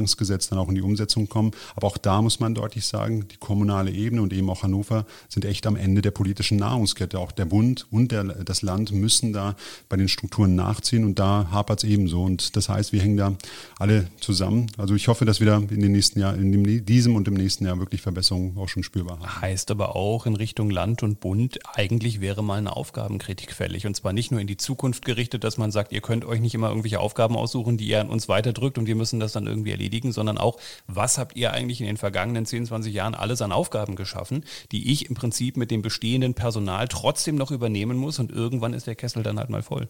Online-Zugangsgesetz 0.00 0.48
dann 0.48 0.58
auch 0.58 0.68
in 0.68 0.74
die 0.74 0.82
Umsetzung 0.82 1.28
kommen. 1.28 1.52
Aber 1.76 1.86
auch 1.86 1.98
da 1.98 2.22
muss 2.22 2.40
man 2.40 2.54
deutlich 2.54 2.86
sagen, 2.86 3.26
die 3.28 3.36
kommunale 3.36 3.90
Ebene 3.90 4.22
und 4.22 4.32
eben 4.32 4.48
auch 4.50 4.62
Hannover 4.62 5.06
sind 5.28 5.44
echt 5.44 5.66
am 5.66 5.76
Ende 5.76 6.02
der 6.02 6.10
politischen 6.10 6.58
Nahrungskette. 6.58 7.18
Auch 7.18 7.32
der 7.32 7.44
Bund 7.44 7.86
und 7.90 8.12
der, 8.12 8.24
das 8.24 8.62
Land 8.62 8.92
müssen 8.92 9.32
da 9.32 9.56
bei 9.88 9.96
den 9.96 10.08
Strukturen 10.08 10.54
nachziehen 10.54 11.04
und 11.04 11.18
da 11.18 11.48
hapert 11.50 11.84
es 11.84 11.90
ebenso. 11.90 12.22
Und 12.22 12.56
das 12.56 12.68
heißt, 12.68 12.92
wir 12.92 13.00
hängen 13.00 13.16
da 13.16 13.34
alle 13.78 14.06
zusammen. 14.20 14.66
Also 14.76 14.94
ich 14.94 15.08
hoffe, 15.08 15.24
dass 15.24 15.40
wir 15.40 15.46
da 15.46 15.58
in 15.58 15.80
den 15.80 15.92
nächsten 15.92 16.20
Jahr, 16.20 16.34
in 16.34 16.84
diesem 16.84 17.16
und 17.16 17.28
im 17.28 17.34
nächsten 17.34 17.66
Jahr 17.66 17.78
wirklich 17.78 18.00
Verbesserungen 18.00 18.56
auch 18.58 18.68
schon 18.68 18.82
spürbar 18.82 19.18
haben. 19.18 19.40
Heißt 19.40 19.70
aber 19.70 19.96
auch 19.96 20.26
in 20.26 20.36
Richtung 20.36 20.70
Land 20.70 21.02
und 21.02 21.20
Bund, 21.20 21.58
eigentlich 21.74 22.20
wäre 22.20 22.42
mal 22.42 22.58
eine 22.58 22.76
Aufgabenkritik 22.76 23.52
fällig. 23.52 23.86
Und 23.86 23.94
zwar 23.94 24.12
nicht 24.12 24.30
nur 24.30 24.40
in 24.40 24.46
die 24.46 24.56
Zukunft 24.56 25.04
gerichtet, 25.04 25.44
dass 25.44 25.58
man 25.58 25.70
sagt, 25.70 25.92
ihr 25.92 26.00
könnt 26.00 26.24
euch 26.24 26.40
nicht 26.40 26.54
immer 26.54 26.68
irgendwelche 26.68 27.00
Aufgaben 27.00 27.36
aussuchen, 27.36 27.76
die 27.76 27.86
ihr 27.86 28.00
an 28.00 28.08
uns 28.08 28.28
weiterdrückt 28.28 28.78
und 28.78 28.86
wir 28.86 28.94
müssen 28.94 29.20
das 29.20 29.32
dann 29.32 29.46
irgendwie 29.46 29.72
erledigen, 29.90 30.12
sondern 30.12 30.38
auch, 30.38 30.58
was 30.86 31.18
habt 31.18 31.36
ihr 31.36 31.52
eigentlich 31.52 31.80
in 31.80 31.86
den 31.86 31.96
vergangenen 31.96 32.46
10, 32.46 32.66
20 32.66 32.94
Jahren 32.94 33.14
alles 33.14 33.42
an 33.42 33.52
Aufgaben 33.52 33.96
geschaffen, 33.96 34.44
die 34.70 34.92
ich 34.92 35.08
im 35.08 35.16
Prinzip 35.16 35.56
mit 35.56 35.70
dem 35.70 35.82
bestehenden 35.82 36.34
Personal 36.34 36.86
trotzdem 36.88 37.34
noch 37.34 37.50
übernehmen 37.50 37.98
muss 37.98 38.18
und 38.18 38.30
irgendwann 38.30 38.72
ist 38.72 38.86
der 38.86 38.94
Kessel 38.94 39.22
dann 39.22 39.38
halt 39.38 39.50
mal 39.50 39.62
voll. 39.62 39.88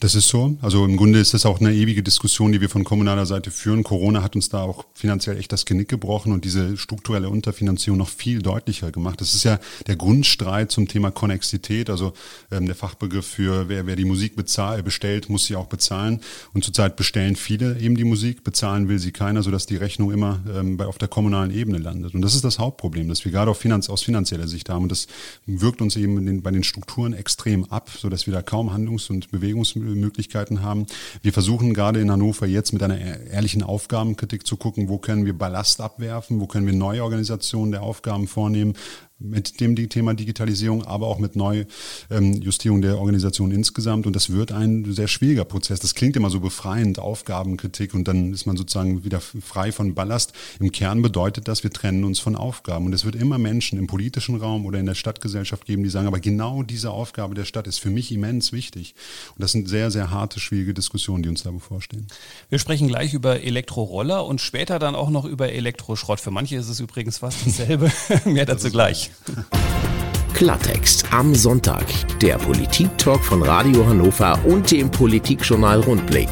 Das 0.00 0.14
ist 0.14 0.28
so. 0.28 0.56
Also 0.62 0.86
im 0.86 0.96
Grunde 0.96 1.18
ist 1.18 1.34
das 1.34 1.44
auch 1.44 1.60
eine 1.60 1.74
ewige 1.74 2.02
Diskussion, 2.02 2.52
die 2.52 2.60
wir 2.62 2.70
von 2.70 2.84
kommunaler 2.84 3.26
Seite 3.26 3.50
führen. 3.50 3.84
Corona 3.84 4.22
hat 4.22 4.34
uns 4.34 4.48
da 4.48 4.62
auch 4.62 4.86
finanziell 4.94 5.36
echt 5.36 5.52
das 5.52 5.66
Genick 5.66 5.88
gebrochen 5.88 6.32
und 6.32 6.46
diese 6.46 6.78
strukturelle 6.78 7.28
Unterfinanzierung 7.28 7.98
noch 7.98 8.08
viel 8.08 8.40
deutlicher 8.40 8.92
gemacht. 8.92 9.20
Das 9.20 9.34
ist 9.34 9.44
ja 9.44 9.58
der 9.86 9.96
Grundstreit 9.96 10.70
zum 10.70 10.88
Thema 10.88 11.10
Konnexität, 11.10 11.90
also 11.90 12.14
ähm, 12.50 12.64
der 12.64 12.76
Fachbegriff 12.76 13.26
für 13.26 13.68
wer, 13.68 13.86
wer 13.86 13.96
die 13.96 14.06
Musik 14.06 14.36
bezahl, 14.36 14.82
bestellt, 14.82 15.28
muss 15.28 15.44
sie 15.44 15.56
auch 15.56 15.66
bezahlen. 15.66 16.20
Und 16.54 16.64
zurzeit 16.64 16.96
bestellen 16.96 17.36
viele 17.36 17.78
eben 17.78 17.96
die 17.96 18.04
Musik, 18.04 18.42
bezahlen 18.42 18.88
will 18.88 18.98
sie 18.98 19.12
keiner, 19.20 19.42
sodass 19.42 19.66
die 19.66 19.76
Rechnung 19.76 20.10
immer 20.10 20.40
ähm, 20.52 20.78
bei, 20.78 20.86
auf 20.86 20.96
der 20.96 21.08
kommunalen 21.08 21.50
Ebene 21.50 21.76
landet. 21.76 22.14
Und 22.14 22.22
das 22.22 22.34
ist 22.34 22.42
das 22.42 22.58
Hauptproblem, 22.58 23.06
das 23.06 23.22
wir 23.26 23.30
gerade 23.30 23.50
auf 23.50 23.58
Finanz, 23.58 23.90
aus 23.90 24.02
finanzieller 24.02 24.48
Sicht 24.48 24.70
haben. 24.70 24.84
Und 24.84 24.92
das 24.92 25.08
wirkt 25.44 25.82
uns 25.82 25.94
eben 25.96 26.24
den, 26.24 26.42
bei 26.42 26.50
den 26.50 26.64
Strukturen 26.64 27.12
extrem 27.12 27.64
ab, 27.66 27.90
sodass 27.90 28.26
wir 28.26 28.32
da 28.32 28.40
kaum 28.40 28.72
Handlungs- 28.72 29.10
und 29.10 29.30
Bewegungsmöglichkeiten 29.30 30.00
Möglichkeiten 30.00 30.62
haben. 30.62 30.86
Wir 31.22 31.34
versuchen 31.34 31.74
gerade 31.74 32.00
in 32.00 32.10
Hannover 32.10 32.46
jetzt 32.46 32.72
mit 32.72 32.82
einer 32.82 32.98
ehrlichen 32.98 33.62
Aufgabenkritik 33.62 34.46
zu 34.46 34.56
gucken, 34.56 34.88
wo 34.88 34.98
können 34.98 35.26
wir 35.26 35.36
Ballast 35.36 35.80
abwerfen, 35.80 36.40
wo 36.40 36.46
können 36.46 36.66
wir 36.66 36.74
neue 36.74 37.04
Organisationen 37.04 37.72
der 37.72 37.82
Aufgaben 37.82 38.26
vornehmen, 38.26 38.74
mit 39.20 39.60
dem 39.60 39.76
Thema 39.88 40.14
Digitalisierung, 40.14 40.84
aber 40.84 41.06
auch 41.06 41.18
mit 41.18 41.36
Neujustierung 41.36 42.80
der 42.80 42.98
Organisation 42.98 43.52
insgesamt. 43.52 44.06
Und 44.06 44.16
das 44.16 44.30
wird 44.30 44.50
ein 44.50 44.92
sehr 44.92 45.08
schwieriger 45.08 45.44
Prozess. 45.44 45.78
Das 45.80 45.94
klingt 45.94 46.16
immer 46.16 46.30
so 46.30 46.40
befreiend, 46.40 46.98
Aufgabenkritik 46.98 47.94
und 47.94 48.08
dann 48.08 48.32
ist 48.32 48.46
man 48.46 48.56
sozusagen 48.56 49.04
wieder 49.04 49.20
frei 49.20 49.72
von 49.72 49.94
Ballast. 49.94 50.32
Im 50.58 50.72
Kern 50.72 51.02
bedeutet 51.02 51.48
das, 51.48 51.62
wir 51.62 51.70
trennen 51.70 52.04
uns 52.04 52.18
von 52.18 52.34
Aufgaben. 52.34 52.86
Und 52.86 52.94
es 52.94 53.04
wird 53.04 53.14
immer 53.14 53.38
Menschen 53.38 53.78
im 53.78 53.86
politischen 53.86 54.36
Raum 54.36 54.64
oder 54.64 54.78
in 54.78 54.86
der 54.86 54.94
Stadtgesellschaft 54.94 55.66
geben, 55.66 55.84
die 55.84 55.90
sagen, 55.90 56.06
aber 56.06 56.20
genau 56.20 56.62
diese 56.62 56.90
Aufgabe 56.90 57.34
der 57.34 57.44
Stadt 57.44 57.66
ist 57.66 57.78
für 57.78 57.90
mich 57.90 58.12
immens 58.12 58.52
wichtig. 58.52 58.94
Und 59.34 59.42
das 59.42 59.52
sind 59.52 59.68
sehr, 59.68 59.90
sehr 59.90 60.10
harte, 60.10 60.40
schwierige 60.40 60.74
Diskussionen, 60.74 61.22
die 61.22 61.28
uns 61.28 61.42
da 61.42 61.50
bevorstehen. 61.50 62.06
Wir 62.48 62.58
sprechen 62.58 62.88
gleich 62.88 63.12
über 63.12 63.40
Elektroroller 63.42 64.24
und 64.24 64.40
später 64.40 64.78
dann 64.78 64.94
auch 64.94 65.10
noch 65.10 65.24
über 65.24 65.52
Elektroschrott. 65.52 66.20
Für 66.20 66.30
manche 66.30 66.56
ist 66.56 66.68
es 66.68 66.80
übrigens 66.80 67.18
fast 67.18 67.46
dasselbe. 67.46 67.90
Mehr 68.24 68.46
dazu 68.46 68.70
gleich. 68.70 69.09
Klartext 70.34 71.12
am 71.12 71.34
Sonntag. 71.34 71.86
Der 72.20 72.38
Politik-Talk 72.38 73.22
von 73.22 73.42
Radio 73.42 73.86
Hannover 73.86 74.38
und 74.44 74.70
dem 74.70 74.90
Politikjournal 74.90 75.80
Rundblick. 75.80 76.28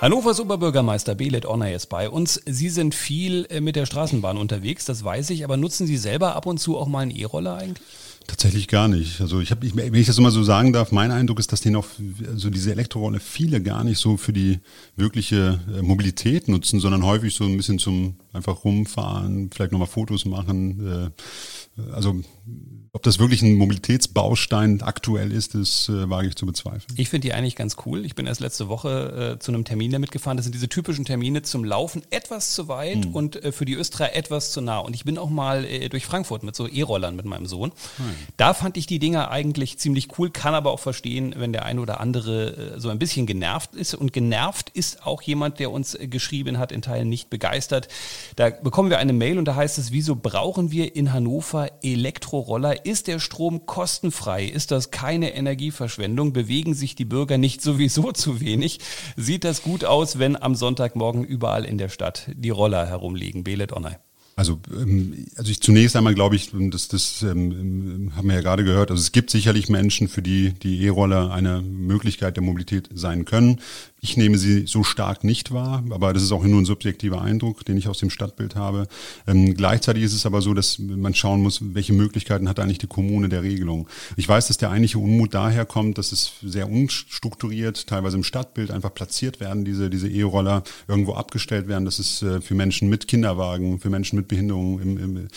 Hannovers 0.00 0.40
Oberbürgermeister 0.40 1.14
Belet 1.14 1.44
Onner 1.44 1.74
ist 1.74 1.88
bei 1.88 2.08
uns. 2.08 2.40
Sie 2.46 2.70
sind 2.70 2.94
viel 2.94 3.46
äh, 3.50 3.60
mit 3.60 3.76
der 3.76 3.84
Straßenbahn 3.84 4.38
unterwegs, 4.38 4.86
das 4.86 5.04
weiß 5.04 5.28
ich, 5.30 5.44
aber 5.44 5.58
nutzen 5.58 5.86
Sie 5.86 5.98
selber 5.98 6.36
ab 6.36 6.46
und 6.46 6.58
zu 6.58 6.78
auch 6.78 6.88
mal 6.88 7.00
einen 7.00 7.10
E-Roller 7.10 7.56
eigentlich? 7.56 7.86
Tatsächlich 8.26 8.68
gar 8.68 8.88
nicht. 8.88 9.20
Also 9.20 9.40
ich 9.40 9.50
habe, 9.50 9.68
wenn 9.74 9.92
ich 9.92 10.06
das 10.06 10.16
immer 10.16 10.30
so 10.30 10.42
sagen 10.42 10.72
darf, 10.72 10.92
mein 10.92 11.10
Eindruck 11.10 11.38
ist, 11.38 11.52
dass 11.52 11.60
die 11.60 11.70
noch, 11.70 11.86
also 12.28 12.48
diese 12.48 12.70
Elektrorolle 12.70 13.18
viele 13.18 13.60
gar 13.60 13.82
nicht 13.82 13.98
so 13.98 14.16
für 14.16 14.32
die 14.32 14.60
wirkliche 14.96 15.58
äh, 15.76 15.82
Mobilität 15.82 16.48
nutzen, 16.48 16.80
sondern 16.80 17.04
häufig 17.04 17.34
so 17.34 17.44
ein 17.44 17.56
bisschen 17.56 17.78
zum 17.78 18.14
einfach 18.32 18.64
rumfahren, 18.64 19.50
vielleicht 19.52 19.72
nochmal 19.72 19.88
Fotos 19.88 20.24
machen. 20.24 21.12
Äh, 21.78 21.92
also 21.92 22.20
ob 22.92 23.04
das 23.04 23.20
wirklich 23.20 23.42
ein 23.42 23.54
Mobilitätsbaustein 23.54 24.82
aktuell 24.82 25.30
ist, 25.30 25.54
das 25.54 25.88
äh, 25.88 26.10
wage 26.10 26.26
ich 26.26 26.34
zu 26.34 26.44
bezweifeln. 26.44 26.92
Ich 26.96 27.08
finde 27.08 27.28
die 27.28 27.32
eigentlich 27.32 27.54
ganz 27.54 27.76
cool. 27.86 28.04
Ich 28.04 28.16
bin 28.16 28.26
erst 28.26 28.40
letzte 28.40 28.68
Woche 28.68 29.36
äh, 29.36 29.38
zu 29.38 29.52
einem 29.52 29.64
Termin 29.64 29.92
damit 29.92 30.10
gefahren. 30.10 30.36
Das 30.36 30.44
sind 30.44 30.54
diese 30.54 30.68
typischen 30.68 31.04
Termine 31.04 31.42
zum 31.42 31.64
Laufen 31.64 32.02
etwas 32.10 32.52
zu 32.52 32.66
weit 32.66 33.04
hm. 33.04 33.14
und 33.14 33.44
äh, 33.44 33.52
für 33.52 33.64
die 33.64 33.74
Österreicher 33.74 34.16
etwas 34.16 34.50
zu 34.50 34.60
nah. 34.60 34.78
Und 34.78 34.94
ich 34.94 35.04
bin 35.04 35.18
auch 35.18 35.30
mal 35.30 35.64
äh, 35.64 35.88
durch 35.88 36.04
Frankfurt 36.04 36.42
mit 36.42 36.56
so 36.56 36.66
E-Rollern 36.66 37.14
mit 37.14 37.26
meinem 37.26 37.46
Sohn. 37.46 37.70
Hm. 37.98 38.04
Da 38.36 38.54
fand 38.54 38.76
ich 38.76 38.86
die 38.86 38.98
Dinger 38.98 39.30
eigentlich 39.30 39.78
ziemlich 39.78 40.18
cool, 40.18 40.30
kann 40.30 40.54
aber 40.54 40.72
auch 40.72 40.80
verstehen, 40.80 41.34
wenn 41.36 41.52
der 41.52 41.64
eine 41.66 41.80
oder 41.80 42.00
andere 42.00 42.74
äh, 42.74 42.80
so 42.80 42.88
ein 42.88 42.98
bisschen 42.98 43.26
genervt 43.26 43.76
ist. 43.76 43.94
Und 43.94 44.12
genervt 44.12 44.68
ist 44.70 45.06
auch 45.06 45.22
jemand, 45.22 45.60
der 45.60 45.70
uns 45.70 45.96
geschrieben 46.00 46.58
hat, 46.58 46.72
in 46.72 46.82
Teilen 46.82 47.08
nicht 47.08 47.30
begeistert. 47.30 47.86
Da 48.36 48.50
bekommen 48.50 48.90
wir 48.90 48.98
eine 48.98 49.12
Mail 49.12 49.38
und 49.38 49.44
da 49.44 49.54
heißt 49.54 49.78
es, 49.78 49.92
wieso 49.92 50.16
brauchen 50.16 50.70
wir 50.70 50.96
in 50.96 51.12
Hannover 51.12 51.70
Elektroroller? 51.82 52.84
Ist 52.84 53.06
der 53.06 53.18
Strom 53.18 53.66
kostenfrei? 53.66 54.44
Ist 54.44 54.70
das 54.70 54.90
keine 54.90 55.34
Energieverschwendung? 55.34 56.32
Bewegen 56.32 56.74
sich 56.74 56.94
die 56.94 57.04
Bürger 57.04 57.38
nicht 57.38 57.62
sowieso 57.62 58.12
zu 58.12 58.40
wenig? 58.40 58.80
Sieht 59.16 59.44
das 59.44 59.62
gut 59.62 59.84
aus, 59.84 60.18
wenn 60.18 60.40
am 60.40 60.54
Sonntagmorgen 60.54 61.24
überall 61.24 61.64
in 61.64 61.78
der 61.78 61.88
Stadt 61.88 62.30
die 62.34 62.50
Roller 62.50 62.86
herumliegen? 62.86 63.44
Belet 63.44 63.72
Online. 63.72 63.98
Also, 64.40 64.58
ähm, 64.72 65.26
also 65.36 65.50
ich 65.50 65.60
zunächst 65.60 65.96
einmal 65.96 66.14
glaube 66.14 66.34
ich, 66.34 66.50
das, 66.52 66.88
das 66.88 67.20
ähm, 67.20 68.12
haben 68.16 68.26
wir 68.26 68.36
ja 68.36 68.40
gerade 68.40 68.64
gehört, 68.64 68.90
also 68.90 68.98
es 68.98 69.12
gibt 69.12 69.28
sicherlich 69.28 69.68
Menschen, 69.68 70.08
für 70.08 70.22
die 70.22 70.54
die 70.54 70.82
E-Roller 70.86 71.30
eine 71.30 71.60
Möglichkeit 71.60 72.36
der 72.36 72.42
Mobilität 72.42 72.88
sein 72.94 73.26
können. 73.26 73.60
Ich 74.02 74.16
nehme 74.16 74.38
sie 74.38 74.66
so 74.66 74.82
stark 74.82 75.24
nicht 75.24 75.52
wahr, 75.52 75.84
aber 75.90 76.12
das 76.12 76.22
ist 76.22 76.32
auch 76.32 76.42
nur 76.42 76.60
ein 76.60 76.64
subjektiver 76.64 77.20
Eindruck, 77.20 77.64
den 77.64 77.76
ich 77.76 77.86
aus 77.86 77.98
dem 77.98 78.08
Stadtbild 78.10 78.56
habe. 78.56 78.86
Ähm, 79.26 79.54
gleichzeitig 79.54 80.02
ist 80.02 80.14
es 80.14 80.24
aber 80.24 80.40
so, 80.40 80.54
dass 80.54 80.78
man 80.78 81.14
schauen 81.14 81.42
muss, 81.42 81.60
welche 81.74 81.92
Möglichkeiten 81.92 82.48
hat 82.48 82.58
eigentlich 82.60 82.78
die 82.78 82.86
Kommune 82.86 83.28
der 83.28 83.42
Regelung. 83.42 83.88
Ich 84.16 84.28
weiß, 84.28 84.48
dass 84.48 84.56
der 84.56 84.70
eigentliche 84.70 84.98
Unmut 84.98 85.34
daher 85.34 85.66
kommt, 85.66 85.98
dass 85.98 86.12
es 86.12 86.32
sehr 86.42 86.70
unstrukturiert, 86.70 87.86
teilweise 87.86 88.16
im 88.16 88.24
Stadtbild 88.24 88.70
einfach 88.70 88.94
platziert 88.94 89.38
werden, 89.40 89.64
diese 89.64 89.90
diese 89.90 90.08
E-Roller 90.08 90.62
irgendwo 90.88 91.14
abgestellt 91.14 91.68
werden. 91.68 91.84
Das 91.84 91.98
ist 91.98 92.22
äh, 92.22 92.40
für 92.40 92.54
Menschen 92.54 92.88
mit 92.88 93.06
Kinderwagen, 93.06 93.80
für 93.80 93.90
Menschen 93.90 94.16
mit 94.16 94.28
Behinderungen, 94.28 94.80
im, 94.80 94.98
im, 94.98 95.28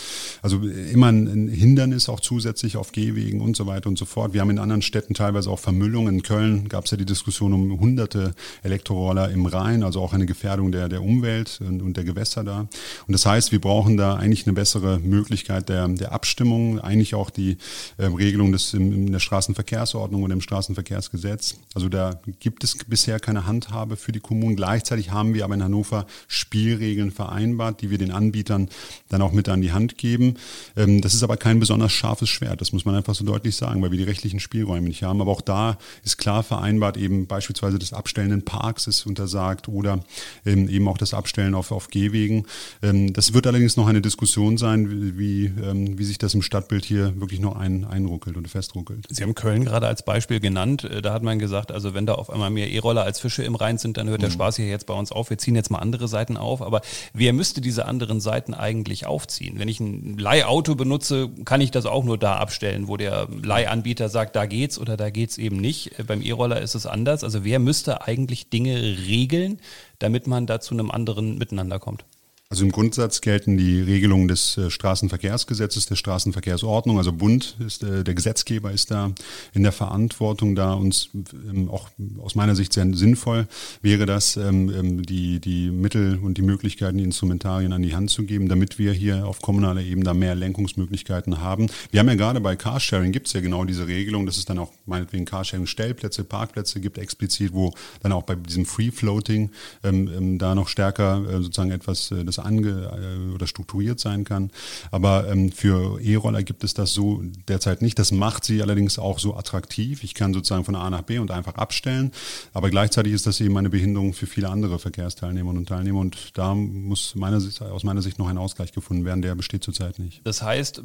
also 0.42 0.62
immer 0.62 1.08
ein 1.08 1.50
Hindernis 1.50 2.08
auch 2.08 2.20
zusätzlich 2.20 2.78
auf 2.78 2.92
Gehwegen 2.92 3.42
und 3.42 3.58
so 3.58 3.66
weiter 3.68 3.90
und 3.90 3.98
so 3.98 4.06
fort. 4.06 4.34
Wir 4.34 4.42
haben 4.42 4.50
in 4.50 4.60
anderen 4.60 4.82
Städten 4.82 5.14
teilweise 5.14 5.50
auch 5.50 5.60
Vermüllung. 5.60 6.08
In 6.08 6.24
Köln 6.24 6.70
gab 6.70 6.86
es 6.86 6.92
ja 6.92 6.98
die 6.98 7.06
Diskussion 7.06 7.54
um 7.54 7.80
hunderte 7.80 8.34
Elektroroller 8.62 9.30
im 9.30 9.46
Rhein, 9.46 9.84
also 9.84 10.02
auch 10.02 10.14
eine 10.14 10.26
Gefährdung 10.26 10.72
der, 10.72 10.90
der 10.90 11.02
Umwelt 11.02 11.60
und, 11.62 11.82
und 11.82 11.98
der 11.98 12.04
Gewässer 12.04 12.44
da. 12.44 12.60
Und 13.08 13.14
das 13.14 13.26
heißt, 13.26 13.52
wir 13.52 13.60
brauchen 13.60 13.98
da 13.98 14.16
eigentlich 14.16 14.46
eine 14.46 14.54
bessere 14.54 15.00
Möglichkeit 15.00 15.70
der, 15.70 15.88
der 15.88 16.12
Abstimmung, 16.12 16.80
eigentlich 16.80 17.16
auch 17.16 17.30
die 17.30 17.58
äh, 17.98 18.06
Regelung 18.06 18.52
des, 18.52 18.74
in, 18.74 18.92
in 18.92 19.12
der 19.12 19.20
Straßenverkehrsordnung 19.20 20.24
oder 20.24 20.34
im 20.34 20.42
Straßenverkehrsgesetz. 20.42 21.56
Also 21.74 21.90
da 21.90 22.20
gibt 22.40 22.64
es 22.64 22.78
bisher 22.88 23.20
keine 23.20 23.46
Handhabe 23.46 23.96
für 23.96 24.12
die 24.12 24.20
Kommunen. 24.20 24.56
Gleichzeitig 24.56 25.12
haben 25.12 25.34
wir 25.34 25.44
aber 25.44 25.56
in 25.56 25.64
Hannover 25.64 26.06
Spielregeln 26.28 27.12
vereinbart, 27.12 27.82
die 27.82 27.90
wir 27.90 27.98
den 27.98 28.12
Anbietern 28.12 28.70
dann 29.10 29.22
auch 29.22 29.32
mit 29.32 29.50
an 29.50 29.62
die 29.62 29.72
Hand 29.72 29.98
geben. 29.98 30.36
Ähm, 30.76 31.02
das 31.02 31.14
ist 31.14 31.24
aber 31.24 31.38
kein 31.38 31.60
besonders 31.60 31.92
scharfes 31.92 32.30
Schwert, 32.30 32.62
das 32.62 32.74
muss 32.74 32.86
man 32.86 32.96
einfach 32.96 33.16
so 33.16 33.26
deutlich 33.26 33.56
sagen, 33.56 33.82
weil 33.82 33.92
wir 33.92 33.98
die 33.98 34.04
rechtlichen 34.04 34.40
Spielräume 34.40 34.88
nicht 34.88 35.04
haben. 35.04 35.22
Aber 35.22 35.32
auch 35.32 35.42
da 35.42 35.78
ist 36.04 36.18
klar 36.18 36.44
vereinbart, 36.44 36.98
eben 36.98 37.28
beispielsweise 37.28 37.80
das 37.80 37.94
Abstellen 37.94 38.32
Parks 38.44 38.88
ist 38.88 39.06
untersagt 39.06 39.68
oder 39.68 40.00
ähm, 40.46 40.70
eben 40.70 40.88
auch 40.88 40.98
das 40.98 41.14
Abstellen 41.14 41.56
auf, 41.56 41.72
auf 41.72 41.90
Gehwegen. 41.90 42.46
Ähm, 42.82 43.14
das 43.14 43.34
wird 43.34 43.48
allerdings 43.48 43.78
noch 43.78 43.88
eine 43.88 44.02
Diskussion 44.02 44.58
sein, 44.58 45.18
wie, 45.18 45.46
ähm, 45.46 45.98
wie 45.98 46.04
sich 46.04 46.18
das 46.18 46.34
im 46.34 46.42
Stadtbild 46.42 46.86
hier 46.86 47.20
wirklich 47.20 47.40
noch 47.40 47.56
ein, 47.56 47.86
einruckelt 47.86 48.38
und 48.38 48.48
festruckelt. 48.48 49.06
Sie 49.10 49.24
haben 49.24 49.36
Köln 49.36 49.66
gerade 49.66 49.88
als 49.88 50.04
Beispiel 50.04 50.40
genannt. 50.40 50.84
Äh, 50.84 51.02
da 51.02 51.14
hat 51.14 51.24
man 51.24 51.40
gesagt, 51.40 51.72
also 51.72 51.94
wenn 51.94 52.06
da 52.06 52.16
auf 52.16 52.30
einmal 52.30 52.50
mehr 52.50 52.72
E-Roller 52.72 53.04
als 53.04 53.20
Fische 53.20 53.44
im 53.44 53.56
Rhein 53.56 53.78
sind, 53.78 53.98
dann 53.98 54.10
hört 54.10 54.22
der 54.22 54.30
mhm. 54.30 54.34
Spaß 54.34 54.56
hier 54.58 54.68
jetzt 54.68 54.86
bei 54.86 54.94
uns 54.94 55.12
auf. 55.12 55.30
Wir 55.30 55.38
ziehen 55.38 55.56
jetzt 55.56 55.72
mal 55.72 55.80
andere 55.80 56.08
Seiten 56.08 56.38
auf. 56.38 56.62
Aber 56.62 56.82
wer 57.14 57.34
müsste 57.34 57.62
diese 57.62 57.86
anderen 57.86 58.20
Seiten 58.20 58.54
eigentlich 58.54 59.06
aufziehen? 59.06 59.60
Wenn 59.60 59.68
ich 59.68 59.80
ein 59.80 60.18
Leihauto 60.18 60.76
benutze, 60.76 61.30
kann 61.46 61.62
ich 61.62 61.72
das 61.72 61.86
auch 61.86 62.04
nur 62.04 62.18
da 62.18 62.38
abstellen, 62.38 62.88
wo 62.88 62.98
der 62.98 63.28
Leihanbieter 63.30 64.10
sagt, 64.10 64.36
da 64.36 64.46
geht's 64.46 64.80
oder 64.80 64.98
da 64.98 65.10
geht's 65.10 65.38
eben 65.38 65.58
nicht. 65.58 66.00
Äh, 66.00 66.04
beim 66.04 66.22
E-Roller 66.22 66.62
ist 66.62 66.76
es 66.76 66.86
anders. 66.86 67.24
Also 67.24 67.44
wer 67.44 67.60
müsste 67.60 68.08
eigentlich 68.08 68.33
Dinge 68.36 68.98
regeln, 69.08 69.60
damit 70.00 70.28
man 70.28 70.46
da 70.46 70.60
zu 70.60 70.74
einem 70.74 70.92
anderen 70.92 71.38
Miteinander 71.38 71.80
kommt? 71.80 72.06
Also 72.54 72.66
im 72.66 72.72
Grundsatz 72.72 73.22
gelten 73.22 73.58
die 73.58 73.82
Regelungen 73.82 74.28
des 74.28 74.60
äh, 74.60 74.70
Straßenverkehrsgesetzes, 74.70 75.88
der 75.88 75.96
Straßenverkehrsordnung. 75.96 77.00
Also 77.00 77.12
Bund 77.12 77.58
ist 77.66 77.82
äh, 77.82 78.04
der 78.04 78.14
Gesetzgeber 78.14 78.72
ist 78.72 78.92
da 78.92 79.12
in 79.56 79.64
der 79.64 79.72
Verantwortung, 79.72 80.54
da 80.54 80.74
uns 80.74 81.10
ähm, 81.50 81.68
auch 81.72 81.90
aus 82.22 82.36
meiner 82.36 82.56
Sicht 82.56 82.72
sehr 82.72 82.86
sinnvoll 82.94 83.48
wäre 83.82 84.06
das, 84.06 84.38
ähm, 84.38 84.70
ähm, 84.70 85.02
die, 85.02 85.40
die 85.40 85.72
Mittel 85.72 86.20
und 86.22 86.38
die 86.38 86.44
Möglichkeiten, 86.44 87.00
die 87.00 87.04
Instrumentarien 87.06 87.74
an 87.74 87.82
die 87.82 87.96
Hand 87.96 88.12
zu 88.12 88.22
geben, 88.22 88.48
damit 88.50 88.78
wir 88.78 88.94
hier 88.94 89.26
auf 89.26 89.42
kommunaler 89.42 89.82
Ebene 89.82 90.14
mehr 90.14 90.36
Lenkungsmöglichkeiten 90.36 91.42
haben. 91.42 91.72
Wir 91.90 92.02
haben 92.02 92.10
ja 92.10 92.14
gerade 92.14 92.40
bei 92.40 92.56
Carsharing 92.56 93.12
gibt 93.12 93.26
es 93.26 93.34
ja 93.34 93.42
genau 93.42 93.66
diese 93.66 93.88
Regelung, 93.88 94.28
dass 94.28 94.38
es 94.38 94.46
dann 94.46 94.60
auch 94.60 94.72
meinetwegen 94.86 95.26
Carsharing-Stellplätze, 95.26 96.24
Parkplätze 96.24 96.80
gibt 96.82 97.00
explizit, 97.00 97.52
wo 97.54 97.74
dann 98.04 98.12
auch 98.12 98.22
bei 98.22 98.36
diesem 98.36 98.68
Free-Floating 98.68 99.50
ähm, 99.84 100.38
da 100.38 100.54
noch 100.54 100.68
stärker 100.68 101.26
äh, 101.28 101.42
sozusagen 101.42 101.72
etwas 101.72 102.12
äh, 102.12 102.24
das 102.24 102.43
ange 102.44 102.92
äh, 103.30 103.34
oder 103.34 103.48
strukturiert 103.48 104.00
sein 104.00 104.24
kann. 104.24 104.52
Aber 104.92 105.28
ähm, 105.30 105.52
für 105.52 106.00
E-Roller 106.02 106.44
gibt 106.44 106.64
es 106.64 106.74
das 106.74 106.94
so 106.94 107.22
derzeit 107.48 107.82
nicht. 107.82 107.98
Das 108.00 108.12
macht 108.12 108.46
sie 108.46 108.62
allerdings 108.62 109.00
auch 109.00 109.20
so 109.20 109.36
attraktiv. 109.36 110.04
Ich 110.04 110.14
kann 110.14 110.34
sozusagen 110.34 110.66
von 110.66 110.76
A 110.76 110.90
nach 110.90 111.04
B 111.04 111.20
und 111.20 111.32
einfach 111.32 111.56
abstellen. 111.56 112.12
Aber 112.54 112.70
gleichzeitig 112.70 113.14
ist 113.14 113.26
das 113.26 113.40
eben 113.40 113.58
eine 113.58 113.70
Behinderung 113.70 114.14
für 114.14 114.28
viele 114.28 114.50
andere 114.50 114.80
Verkehrsteilnehmerinnen 114.80 115.62
und 115.62 115.70
Teilnehmer. 115.70 116.00
Und 116.00 116.38
da 116.38 116.54
muss 116.56 117.16
meiner 117.16 117.40
Sicht, 117.40 117.62
aus 117.62 117.84
meiner 117.84 118.02
Sicht 118.02 118.20
noch 118.20 118.28
ein 118.28 118.38
Ausgleich 118.38 118.72
gefunden 118.72 119.06
werden. 119.06 119.22
Der 119.22 119.36
besteht 119.36 119.64
zurzeit 119.64 120.00
nicht. 120.00 120.22
Das 120.24 120.42
heißt, 120.42 120.82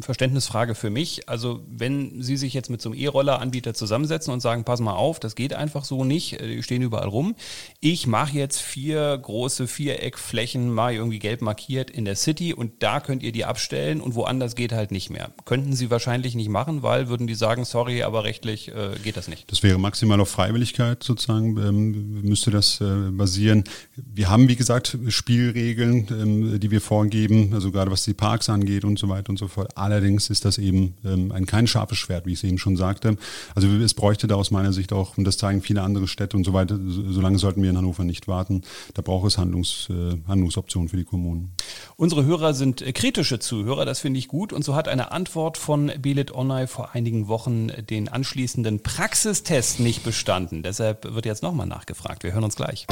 Verständnisfrage 0.00 0.74
für 0.74 0.90
mich. 0.90 1.28
Also 1.28 1.62
wenn 1.68 2.22
Sie 2.22 2.36
sich 2.36 2.54
jetzt 2.54 2.70
mit 2.70 2.80
so 2.80 2.90
einem 2.90 2.98
E-Roller-Anbieter 2.98 3.74
zusammensetzen 3.74 4.32
und 4.32 4.40
sagen, 4.40 4.64
pass 4.64 4.80
mal 4.80 4.94
auf, 4.94 5.20
das 5.20 5.34
geht 5.34 5.52
einfach 5.52 5.84
so 5.84 6.04
nicht, 6.04 6.40
die 6.40 6.62
stehen 6.62 6.82
überall 6.82 7.08
rum. 7.08 7.34
Ich 7.80 8.06
mache 8.06 8.36
jetzt 8.36 8.60
vier 8.60 9.16
große 9.18 9.66
Viereckflächen 9.66 10.45
Flächen 10.46 10.72
mal 10.72 10.94
irgendwie 10.94 11.18
gelb 11.18 11.42
markiert 11.42 11.90
in 11.90 12.04
der 12.04 12.14
City 12.14 12.54
und 12.54 12.74
da 12.78 13.00
könnt 13.00 13.24
ihr 13.24 13.32
die 13.32 13.44
abstellen 13.44 14.00
und 14.00 14.14
woanders 14.14 14.54
geht 14.54 14.72
halt 14.72 14.92
nicht 14.92 15.10
mehr. 15.10 15.32
Könnten 15.44 15.72
sie 15.72 15.90
wahrscheinlich 15.90 16.36
nicht 16.36 16.48
machen, 16.48 16.84
weil 16.84 17.08
würden 17.08 17.26
die 17.26 17.34
sagen, 17.34 17.64
sorry, 17.64 18.04
aber 18.04 18.22
rechtlich 18.22 18.68
äh, 18.68 18.90
geht 19.02 19.16
das 19.16 19.26
nicht. 19.26 19.50
Das 19.50 19.64
wäre 19.64 19.76
maximal 19.76 20.20
auf 20.20 20.28
Freiwilligkeit 20.28 21.02
sozusagen, 21.02 21.56
ähm, 21.56 22.22
müsste 22.22 22.52
das 22.52 22.80
äh, 22.80 23.10
basieren. 23.10 23.64
Wir 23.96 24.30
haben, 24.30 24.48
wie 24.48 24.54
gesagt, 24.54 24.96
Spielregeln, 25.08 26.06
ähm, 26.12 26.60
die 26.60 26.70
wir 26.70 26.80
vorgeben, 26.80 27.50
also 27.52 27.72
gerade 27.72 27.90
was 27.90 28.04
die 28.04 28.14
Parks 28.14 28.48
angeht 28.48 28.84
und 28.84 29.00
so 29.00 29.08
weiter 29.08 29.30
und 29.30 29.40
so 29.40 29.48
fort. 29.48 29.76
Allerdings 29.76 30.30
ist 30.30 30.44
das 30.44 30.58
eben 30.58 30.94
ähm, 31.04 31.32
ein 31.32 31.46
kein 31.46 31.66
scharfes 31.66 31.98
Schwert, 31.98 32.24
wie 32.24 32.34
ich 32.34 32.38
es 32.38 32.44
eben 32.44 32.58
schon 32.58 32.76
sagte. 32.76 33.16
Also 33.56 33.66
es 33.66 33.94
bräuchte 33.94 34.28
da 34.28 34.36
aus 34.36 34.52
meiner 34.52 34.72
Sicht 34.72 34.92
auch, 34.92 35.18
und 35.18 35.24
das 35.24 35.38
zeigen 35.38 35.60
viele 35.60 35.82
andere 35.82 36.06
Städte 36.06 36.36
und 36.36 36.44
so 36.44 36.52
weiter, 36.52 36.78
so 36.86 37.20
lange 37.20 37.38
sollten 37.38 37.64
wir 37.64 37.70
in 37.70 37.76
Hannover 37.76 38.04
nicht 38.04 38.28
warten. 38.28 38.62
Da 38.94 39.02
braucht 39.02 39.26
es 39.26 39.38
Handlungs, 39.38 39.88
äh, 39.90 40.16
Handlungsoptionen 40.28 40.88
für 40.88 40.96
die 40.96 41.04
Kommunen. 41.04 41.52
Unsere 41.96 42.24
Hörer 42.24 42.54
sind 42.54 42.82
äh, 42.82 42.92
kritische 42.92 43.38
Zuhörer, 43.38 43.84
das 43.84 44.00
finde 44.00 44.18
ich 44.18 44.28
gut. 44.28 44.52
Und 44.52 44.64
so 44.64 44.74
hat 44.74 44.88
eine 44.88 45.12
Antwort 45.12 45.58
von 45.58 45.92
Belit 46.00 46.34
Onay 46.34 46.66
vor 46.66 46.94
einigen 46.94 47.28
Wochen 47.28 47.68
den 47.88 48.08
anschließenden 48.08 48.82
Praxistest 48.82 49.80
nicht 49.80 50.04
bestanden. 50.04 50.62
Deshalb 50.62 51.14
wird 51.14 51.26
jetzt 51.26 51.42
nochmal 51.42 51.66
nachgefragt. 51.66 52.22
Wir 52.22 52.32
hören 52.32 52.44
uns 52.44 52.56
gleich. 52.56 52.86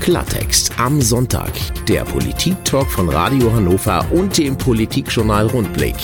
Klartext 0.00 0.78
am 0.78 1.00
Sonntag. 1.00 1.52
Der 1.86 2.04
Politik-Talk 2.04 2.88
von 2.88 3.08
Radio 3.08 3.52
Hannover 3.52 4.06
und 4.12 4.38
dem 4.38 4.56
Politikjournal 4.56 5.48
Rundblick. 5.48 5.96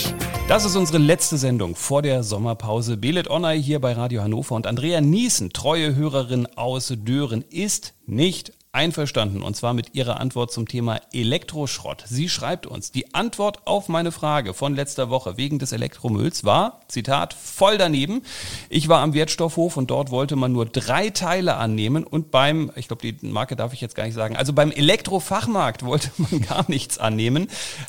Das 0.48 0.64
ist 0.64 0.74
unsere 0.74 0.98
letzte 0.98 1.38
Sendung 1.38 1.76
vor 1.76 2.02
der 2.02 2.24
Sommerpause. 2.24 2.96
Belet 2.96 3.30
Onay 3.30 3.62
hier 3.62 3.80
bei 3.80 3.92
Radio 3.92 4.22
Hannover 4.22 4.56
und 4.56 4.66
Andrea 4.66 5.00
Niesen, 5.00 5.52
treue 5.52 5.94
Hörerin 5.94 6.46
aus 6.56 6.92
Dören, 6.96 7.44
ist 7.48 7.94
nicht 8.06 8.52
einverstanden 8.72 9.42
und 9.42 9.54
zwar 9.54 9.74
mit 9.74 9.94
ihrer 9.94 10.18
Antwort 10.18 10.50
zum 10.50 10.66
Thema 10.66 10.98
Elektroschrott. 11.12 12.04
Sie 12.06 12.30
schreibt 12.30 12.66
uns, 12.66 12.90
die 12.90 13.14
Antwort 13.14 13.66
auf 13.66 13.90
meine 13.90 14.12
Frage 14.12 14.54
von 14.54 14.74
letzter 14.74 15.10
Woche 15.10 15.36
wegen 15.36 15.58
des 15.58 15.72
Elektromülls 15.72 16.44
war, 16.44 16.80
Zitat, 16.88 17.34
voll 17.34 17.76
daneben. 17.76 18.22
Ich 18.70 18.88
war 18.88 19.00
am 19.02 19.12
Wertstoffhof 19.12 19.76
und 19.76 19.90
dort 19.90 20.10
wollte 20.10 20.36
man 20.36 20.52
nur 20.52 20.64
drei 20.64 21.10
Teile 21.10 21.56
annehmen 21.56 22.02
und 22.02 22.30
beim, 22.30 22.72
ich 22.74 22.88
glaube, 22.88 23.12
die 23.12 23.26
Marke 23.26 23.56
darf 23.56 23.74
ich 23.74 23.82
jetzt 23.82 23.94
gar 23.94 24.04
nicht 24.04 24.14
sagen, 24.14 24.36
also 24.36 24.54
beim 24.54 24.70
Elektrofachmarkt 24.70 25.82
wollte 25.84 26.10
man 26.16 26.40
gar 26.40 26.64
nichts 26.68 26.96
annehmen. 26.96 27.48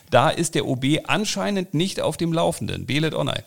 Da 0.09 0.29
ist 0.29 0.53
der 0.53 0.67
OB 0.67 0.85
anscheinend 1.05 1.73
nicht 1.73 2.01
auf 2.01 2.17
dem 2.17 2.33
Laufenden. 2.33 2.85
Belet 2.85 3.15
Onay. 3.15 3.41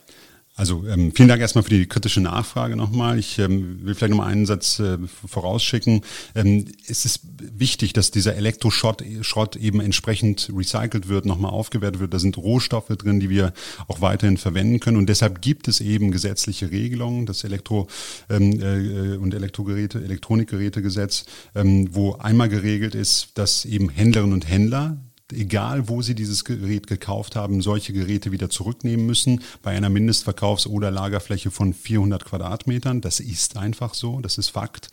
Also 0.59 0.87
ähm, 0.87 1.13
vielen 1.15 1.29
Dank 1.29 1.43
erstmal 1.43 1.65
für 1.65 1.71
die 1.71 1.87
kritische 1.87 2.23
Nachfrage 2.23 2.77
nochmal. 2.77 3.19
Ich 3.19 3.39
ähm, 3.39 3.85
will 3.85 3.95
vielleicht 3.95 4.13
nochmal 4.13 4.33
einen 4.33 4.47
Satz 4.47 4.79
äh, 4.79 4.97
vorausschicken. 5.07 6.01
Ähm, 6.35 6.65
es 6.89 7.05
ist 7.05 7.21
wichtig, 7.39 7.93
dass 7.93 8.11
dieser 8.11 8.37
Elektroschrott 8.37 9.05
Schrott 9.21 9.57
eben 9.57 9.81
entsprechend 9.81 10.51
recycelt 10.57 11.09
wird, 11.09 11.27
nochmal 11.27 11.51
aufgewertet 11.51 12.01
wird. 12.01 12.15
Da 12.15 12.19
sind 12.19 12.39
Rohstoffe 12.39 12.89
drin, 12.89 13.21
die 13.21 13.29
wir 13.29 13.53
auch 13.87 14.01
weiterhin 14.01 14.39
verwenden 14.39 14.81
können. 14.81 14.97
Und 14.97 15.11
deshalb 15.11 15.43
gibt 15.43 15.69
es 15.69 15.83
eben 15.83 16.11
gesetzliche 16.11 16.71
Regelungen, 16.71 17.27
das 17.27 17.45
Elektro- 17.45 17.89
ähm, 18.31 18.59
äh, 18.63 19.17
und 19.19 19.35
Elektrogeräte, 19.35 20.03
Elektronikgerätegesetz, 20.03 21.27
ähm, 21.55 21.91
wo 21.93 22.15
einmal 22.15 22.49
geregelt 22.49 22.95
ist, 22.95 23.33
dass 23.35 23.67
eben 23.67 23.91
Händlerinnen 23.91 24.33
und 24.33 24.49
Händler 24.49 24.97
egal 25.33 25.89
wo 25.89 26.03
Sie 26.03 26.15
dieses 26.15 26.45
Gerät 26.45 26.87
gekauft 26.87 27.37
haben, 27.37 27.61
solche 27.61 27.93
Geräte 27.93 28.33
wieder 28.33 28.51
zurücknehmen 28.51 29.07
müssen 29.07 29.43
bei 29.63 29.71
einer 29.71 29.89
Mindestverkaufs- 29.89 30.67
oder 30.67 30.91
Lagerfläche 30.91 31.51
von 31.51 31.75
400 31.75 32.25
Quadratmetern. 32.25 33.01
Das 33.01 33.21
ist 33.21 33.57
einfach 33.57 33.95
so, 33.95 34.21
das 34.21 34.39
ist 34.39 34.51
Fakt. 34.51 34.89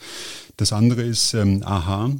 Das 0.58 0.74
andere 0.74 1.04
ist, 1.04 1.34
ähm, 1.34 1.64
aha, 1.66 2.12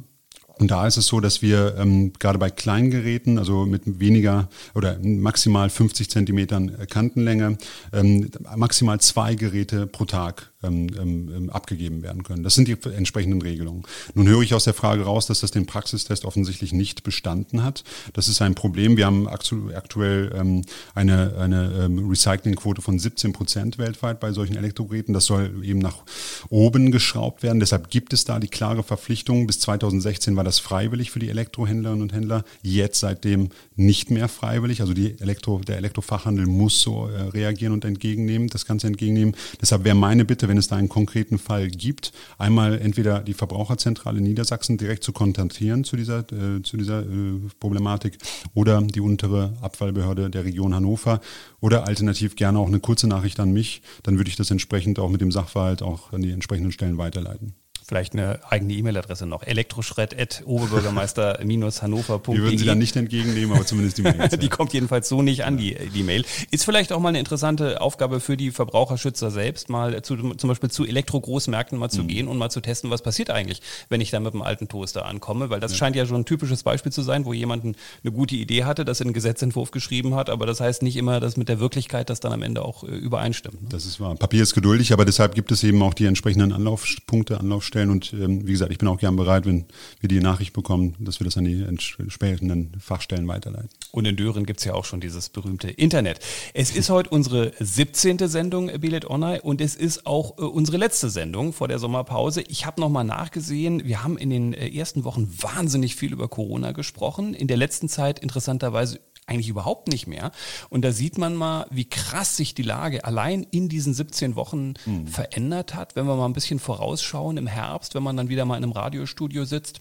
und 0.58 0.70
da 0.70 0.86
ist 0.86 0.96
es 0.96 1.06
so, 1.06 1.20
dass 1.20 1.42
wir 1.42 1.76
ähm, 1.78 2.12
gerade 2.18 2.38
bei 2.38 2.50
kleinen 2.50 2.90
Geräten, 2.90 3.38
also 3.38 3.66
mit 3.66 3.98
weniger 3.98 4.48
oder 4.74 4.98
maximal 5.02 5.68
50 5.68 6.08
Zentimetern 6.08 6.86
Kantenlänge, 6.88 7.58
ähm, 7.92 8.30
maximal 8.56 9.00
zwei 9.00 9.34
Geräte 9.34 9.86
pro 9.86 10.04
Tag 10.04 10.52
ähm, 10.64 10.88
ähm, 10.98 11.32
ähm, 11.34 11.50
abgegeben 11.50 12.02
werden 12.02 12.22
können. 12.22 12.42
Das 12.42 12.54
sind 12.54 12.68
die 12.68 12.76
entsprechenden 12.94 13.42
Regelungen. 13.42 13.82
Nun 14.14 14.28
höre 14.28 14.42
ich 14.42 14.54
aus 14.54 14.64
der 14.64 14.74
Frage 14.74 15.04
raus, 15.04 15.26
dass 15.26 15.40
das 15.40 15.50
den 15.50 15.66
Praxistest 15.66 16.24
offensichtlich 16.24 16.72
nicht 16.72 17.02
bestanden 17.02 17.62
hat. 17.62 17.84
Das 18.12 18.28
ist 18.28 18.42
ein 18.42 18.54
Problem. 18.54 18.96
Wir 18.96 19.06
haben 19.06 19.28
aktuell 19.28 20.32
ähm, 20.34 20.62
eine, 20.94 21.36
eine 21.38 21.84
ähm, 21.84 22.08
Recyclingquote 22.08 22.82
von 22.82 22.98
17 22.98 23.32
Prozent 23.32 23.78
weltweit 23.78 24.20
bei 24.20 24.32
solchen 24.32 24.56
Elektrogeräten. 24.56 25.14
Das 25.14 25.26
soll 25.26 25.64
eben 25.64 25.78
nach 25.78 26.04
oben 26.50 26.90
geschraubt 26.90 27.42
werden. 27.42 27.60
Deshalb 27.60 27.90
gibt 27.90 28.12
es 28.12 28.24
da 28.24 28.38
die 28.38 28.48
klare 28.48 28.82
Verpflichtung. 28.82 29.46
Bis 29.46 29.60
2016 29.60 30.36
war 30.36 30.44
das 30.44 30.58
freiwillig 30.58 31.10
für 31.10 31.18
die 31.18 31.28
Elektrohändlerinnen 31.28 32.02
und 32.02 32.12
Händler. 32.12 32.44
Jetzt 32.62 33.00
seitdem 33.00 33.50
nicht 33.76 34.10
mehr 34.10 34.28
freiwillig. 34.28 34.80
Also 34.80 34.94
die 34.94 35.18
Elektro, 35.20 35.58
der 35.58 35.76
Elektrofachhandel 35.78 36.46
muss 36.46 36.80
so 36.80 37.08
äh, 37.08 37.22
reagieren 37.22 37.72
und 37.72 37.84
entgegennehmen, 37.84 38.48
das 38.48 38.66
Ganze 38.66 38.86
entgegennehmen. 38.86 39.34
Deshalb 39.60 39.84
wäre 39.84 39.96
meine 39.96 40.24
Bitte, 40.24 40.48
wenn 40.48 40.58
es 40.58 40.68
da 40.68 40.76
einen 40.76 40.88
konkreten 40.88 41.38
Fall 41.38 41.68
gibt, 41.68 42.12
einmal 42.38 42.78
entweder 42.78 43.20
die 43.20 43.34
Verbraucherzentrale 43.34 44.20
Niedersachsen 44.20 44.78
direkt 44.78 45.04
zu 45.04 45.12
kontaktieren 45.12 45.84
zu 45.84 45.96
dieser, 45.96 46.20
äh, 46.20 46.62
zu 46.62 46.76
dieser 46.76 47.00
äh, 47.00 47.40
Problematik 47.58 48.18
oder 48.54 48.80
die 48.82 49.00
untere 49.00 49.56
Abfallbehörde 49.60 50.30
der 50.30 50.44
Region 50.44 50.74
Hannover 50.74 51.20
oder 51.60 51.86
alternativ 51.86 52.36
gerne 52.36 52.58
auch 52.58 52.68
eine 52.68 52.80
kurze 52.80 53.08
Nachricht 53.08 53.40
an 53.40 53.52
mich. 53.52 53.82
Dann 54.02 54.18
würde 54.18 54.30
ich 54.30 54.36
das 54.36 54.50
entsprechend 54.50 54.98
auch 54.98 55.08
mit 55.08 55.20
dem 55.20 55.32
Sachverhalt 55.32 55.82
auch 55.82 56.12
an 56.12 56.22
die 56.22 56.30
entsprechenden 56.30 56.72
Stellen 56.72 56.98
weiterleiten. 56.98 57.54
Vielleicht 57.86 58.14
eine 58.14 58.40
eigene 58.48 58.72
E-Mail-Adresse 58.72 59.26
noch. 59.26 59.42
elektroschrett.oberbürgermeister-hannover.de. 59.42 62.34
Die 62.34 62.40
würden 62.40 62.56
Sie 62.56 62.64
dann 62.64 62.78
nicht 62.78 62.96
entgegennehmen, 62.96 63.54
aber 63.54 63.66
zumindest 63.66 63.98
die 63.98 64.02
Mail. 64.02 64.26
die 64.40 64.48
kommt 64.48 64.72
jedenfalls 64.72 65.06
so 65.06 65.20
nicht 65.20 65.44
an, 65.44 65.58
die, 65.58 65.76
die 65.94 66.02
Mail. 66.02 66.24
Ist 66.50 66.64
vielleicht 66.64 66.94
auch 66.94 67.00
mal 67.00 67.10
eine 67.10 67.18
interessante 67.18 67.82
Aufgabe 67.82 68.20
für 68.20 68.38
die 68.38 68.52
Verbraucherschützer 68.52 69.30
selbst, 69.30 69.68
mal 69.68 70.00
zu, 70.00 70.16
zum 70.16 70.48
Beispiel 70.48 70.70
zu 70.70 70.86
Elektro-Großmärkten 70.86 71.78
mal 71.78 71.90
zu 71.90 72.04
mhm. 72.04 72.08
gehen 72.08 72.28
und 72.28 72.38
mal 72.38 72.48
zu 72.48 72.62
testen, 72.62 72.88
was 72.88 73.02
passiert 73.02 73.28
eigentlich, 73.28 73.60
wenn 73.90 74.00
ich 74.00 74.10
da 74.10 74.18
mit 74.18 74.32
einem 74.32 74.40
alten 74.40 74.68
Toaster 74.68 75.04
ankomme, 75.04 75.50
weil 75.50 75.60
das 75.60 75.72
ja. 75.72 75.78
scheint 75.78 75.94
ja 75.94 76.06
schon 76.06 76.22
ein 76.22 76.24
typisches 76.24 76.62
Beispiel 76.62 76.90
zu 76.90 77.02
sein, 77.02 77.26
wo 77.26 77.34
jemand 77.34 77.64
eine 77.64 77.74
gute 78.12 78.34
Idee 78.34 78.64
hatte, 78.64 78.86
das 78.86 79.02
in 79.02 79.08
einen 79.08 79.14
Gesetzentwurf 79.14 79.72
geschrieben 79.72 80.14
hat, 80.14 80.30
aber 80.30 80.46
das 80.46 80.60
heißt 80.60 80.82
nicht 80.82 80.96
immer, 80.96 81.20
dass 81.20 81.36
mit 81.36 81.50
der 81.50 81.60
Wirklichkeit 81.60 82.08
das 82.08 82.20
dann 82.20 82.32
am 82.32 82.40
Ende 82.40 82.62
auch 82.62 82.84
äh, 82.84 82.86
übereinstimmt. 82.86 83.60
Ne? 83.60 83.68
Das 83.68 83.84
ist 83.84 84.00
wahr. 84.00 84.14
Papier 84.14 84.42
ist 84.42 84.54
geduldig, 84.54 84.94
aber 84.94 85.04
deshalb 85.04 85.34
gibt 85.34 85.52
es 85.52 85.62
eben 85.64 85.82
auch 85.82 85.92
die 85.92 86.06
entsprechenden 86.06 86.54
Anlaufpunkte, 86.54 87.38
Anlaufstellen 87.38 87.73
stellen. 87.74 87.90
Und 87.90 88.12
ähm, 88.12 88.46
wie 88.46 88.52
gesagt, 88.52 88.70
ich 88.70 88.78
bin 88.78 88.88
auch 88.88 88.98
gern 88.98 89.16
bereit, 89.16 89.46
wenn 89.46 89.64
wir 90.00 90.08
die 90.08 90.20
Nachricht 90.20 90.52
bekommen, 90.52 90.94
dass 91.00 91.18
wir 91.18 91.24
das 91.24 91.36
an 91.36 91.44
die 91.44 91.62
entsprechenden 91.62 92.72
Fachstellen 92.78 93.26
weiterleiten. 93.26 93.68
Und 93.90 94.06
in 94.06 94.16
Dören 94.16 94.46
gibt 94.46 94.60
es 94.60 94.64
ja 94.64 94.74
auch 94.74 94.84
schon 94.84 95.00
dieses 95.00 95.28
berühmte 95.28 95.70
Internet. 95.70 96.20
Es 96.52 96.70
ist 96.70 96.88
heute 96.90 97.10
unsere 97.10 97.52
17. 97.58 98.18
Sendung 98.28 98.70
Billet 98.78 99.10
Online 99.10 99.42
und 99.42 99.60
es 99.60 99.74
ist 99.74 100.06
auch 100.06 100.38
äh, 100.38 100.42
unsere 100.42 100.76
letzte 100.76 101.10
Sendung 101.10 101.52
vor 101.52 101.66
der 101.66 101.80
Sommerpause. 101.80 102.42
Ich 102.42 102.64
habe 102.64 102.80
nochmal 102.80 103.04
nachgesehen, 103.04 103.84
wir 103.84 104.04
haben 104.04 104.16
in 104.18 104.30
den 104.30 104.52
äh, 104.52 104.68
ersten 104.68 105.02
Wochen 105.04 105.28
wahnsinnig 105.40 105.96
viel 105.96 106.12
über 106.12 106.28
Corona 106.28 106.70
gesprochen. 106.72 107.34
In 107.34 107.48
der 107.48 107.56
letzten 107.56 107.88
Zeit 107.88 108.20
interessanterweise 108.20 109.00
eigentlich 109.26 109.48
überhaupt 109.48 109.88
nicht 109.88 110.06
mehr. 110.06 110.32
Und 110.68 110.82
da 110.82 110.92
sieht 110.92 111.18
man 111.18 111.34
mal, 111.34 111.66
wie 111.70 111.88
krass 111.88 112.36
sich 112.36 112.54
die 112.54 112.62
Lage 112.62 113.04
allein 113.04 113.46
in 113.50 113.68
diesen 113.68 113.94
17 113.94 114.36
Wochen 114.36 114.74
mhm. 114.84 115.06
verändert 115.06 115.74
hat. 115.74 115.96
Wenn 115.96 116.06
wir 116.06 116.16
mal 116.16 116.26
ein 116.26 116.34
bisschen 116.34 116.58
vorausschauen 116.58 117.36
im 117.36 117.46
Herbst, 117.46 117.94
wenn 117.94 118.02
man 118.02 118.16
dann 118.16 118.28
wieder 118.28 118.44
mal 118.44 118.56
in 118.56 118.64
einem 118.64 118.72
Radiostudio 118.72 119.44
sitzt. 119.44 119.80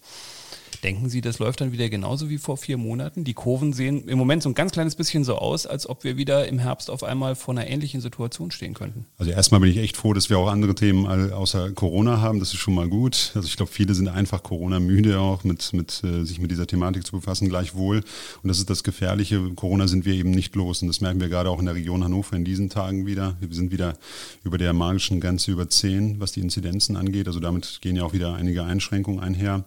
Denken 0.84 1.08
Sie, 1.08 1.22
das 1.22 1.40
läuft 1.40 1.62
dann 1.62 1.72
wieder 1.72 1.88
genauso 1.88 2.30
wie 2.30 2.38
vor 2.38 2.58
vier 2.58 2.76
Monaten? 2.76 3.24
Die 3.24 3.34
Kurven 3.34 3.72
sehen 3.72 4.10
im 4.10 4.18
Moment 4.18 4.44
so 4.44 4.50
ein 4.50 4.54
ganz 4.54 4.74
kleines 4.74 4.96
bisschen 4.96 5.24
so 5.24 5.36
aus, 5.36 5.66
als 5.66 5.88
ob 5.88 6.04
wir 6.04 6.18
wieder 6.18 6.46
im 6.50 6.60
Herbst 6.60 6.90
auf 6.90 7.06
einmal 7.06 7.36
vor 7.36 7.54
einer 7.54 7.68
ähnlichen 7.68 8.02
Situation 8.02 8.52
stehen 8.52 8.74
könnten. 8.74 9.06
Also 9.18 9.32
erstmal 9.32 9.62
bin 9.62 9.70
ich 9.70 9.78
echt 9.78 9.96
froh, 9.96 10.12
dass 10.12 10.30
wir 10.30 10.38
auch 10.38 10.50
andere 10.50 10.76
Themen 10.76 11.06
außer 11.32 11.72
Corona 11.72 12.20
haben. 12.20 12.40
Das 12.40 12.54
ist 12.54 12.60
schon 12.60 12.74
mal 12.74 12.90
gut. 12.90 13.32
Also 13.34 13.48
ich 13.48 13.56
glaube, 13.56 13.72
viele 13.72 13.94
sind 13.94 14.10
einfach 14.10 14.44
Corona-müde 14.44 15.20
auch, 15.20 15.46
mit, 15.46 15.72
mit, 15.72 16.04
äh, 16.04 16.26
sich 16.26 16.40
mit 16.42 16.52
dieser 16.52 16.68
Thematik 16.68 17.06
zu 17.06 17.14
befassen, 17.14 17.48
gleichwohl. 17.48 18.04
Und 18.42 18.50
das 18.50 18.60
ist 18.60 18.70
das 18.70 18.84
Gefährliche. 18.84 19.40
Corona 19.56 19.88
sind 19.88 20.04
wir 20.04 20.14
eben 20.16 20.32
nicht 20.32 20.54
los. 20.54 20.82
Und 20.82 20.90
das 20.90 21.00
merken 21.00 21.22
wir 21.22 21.30
gerade 21.30 21.50
auch 21.50 21.60
in 21.60 21.66
der 21.66 21.76
Region 21.76 22.04
Hannover 22.04 22.36
in 22.36 22.44
diesen 22.44 22.70
Tagen 22.70 23.06
wieder. 23.06 23.38
Wir 23.40 23.48
sind 23.56 23.72
wieder 23.72 23.94
über 24.44 24.58
der 24.58 24.74
magischen 24.74 25.22
Grenze 25.22 25.52
über 25.52 25.70
10, 25.70 26.20
was 26.20 26.34
die 26.34 26.42
Inzidenzen 26.42 26.98
angeht. 26.98 27.28
Also 27.28 27.40
damit 27.40 27.80
gehen 27.80 27.96
ja 27.96 28.04
auch 28.04 28.12
wieder 28.12 28.34
einige 28.34 28.66
Einschränkungen 28.66 29.22
einher. 29.22 29.64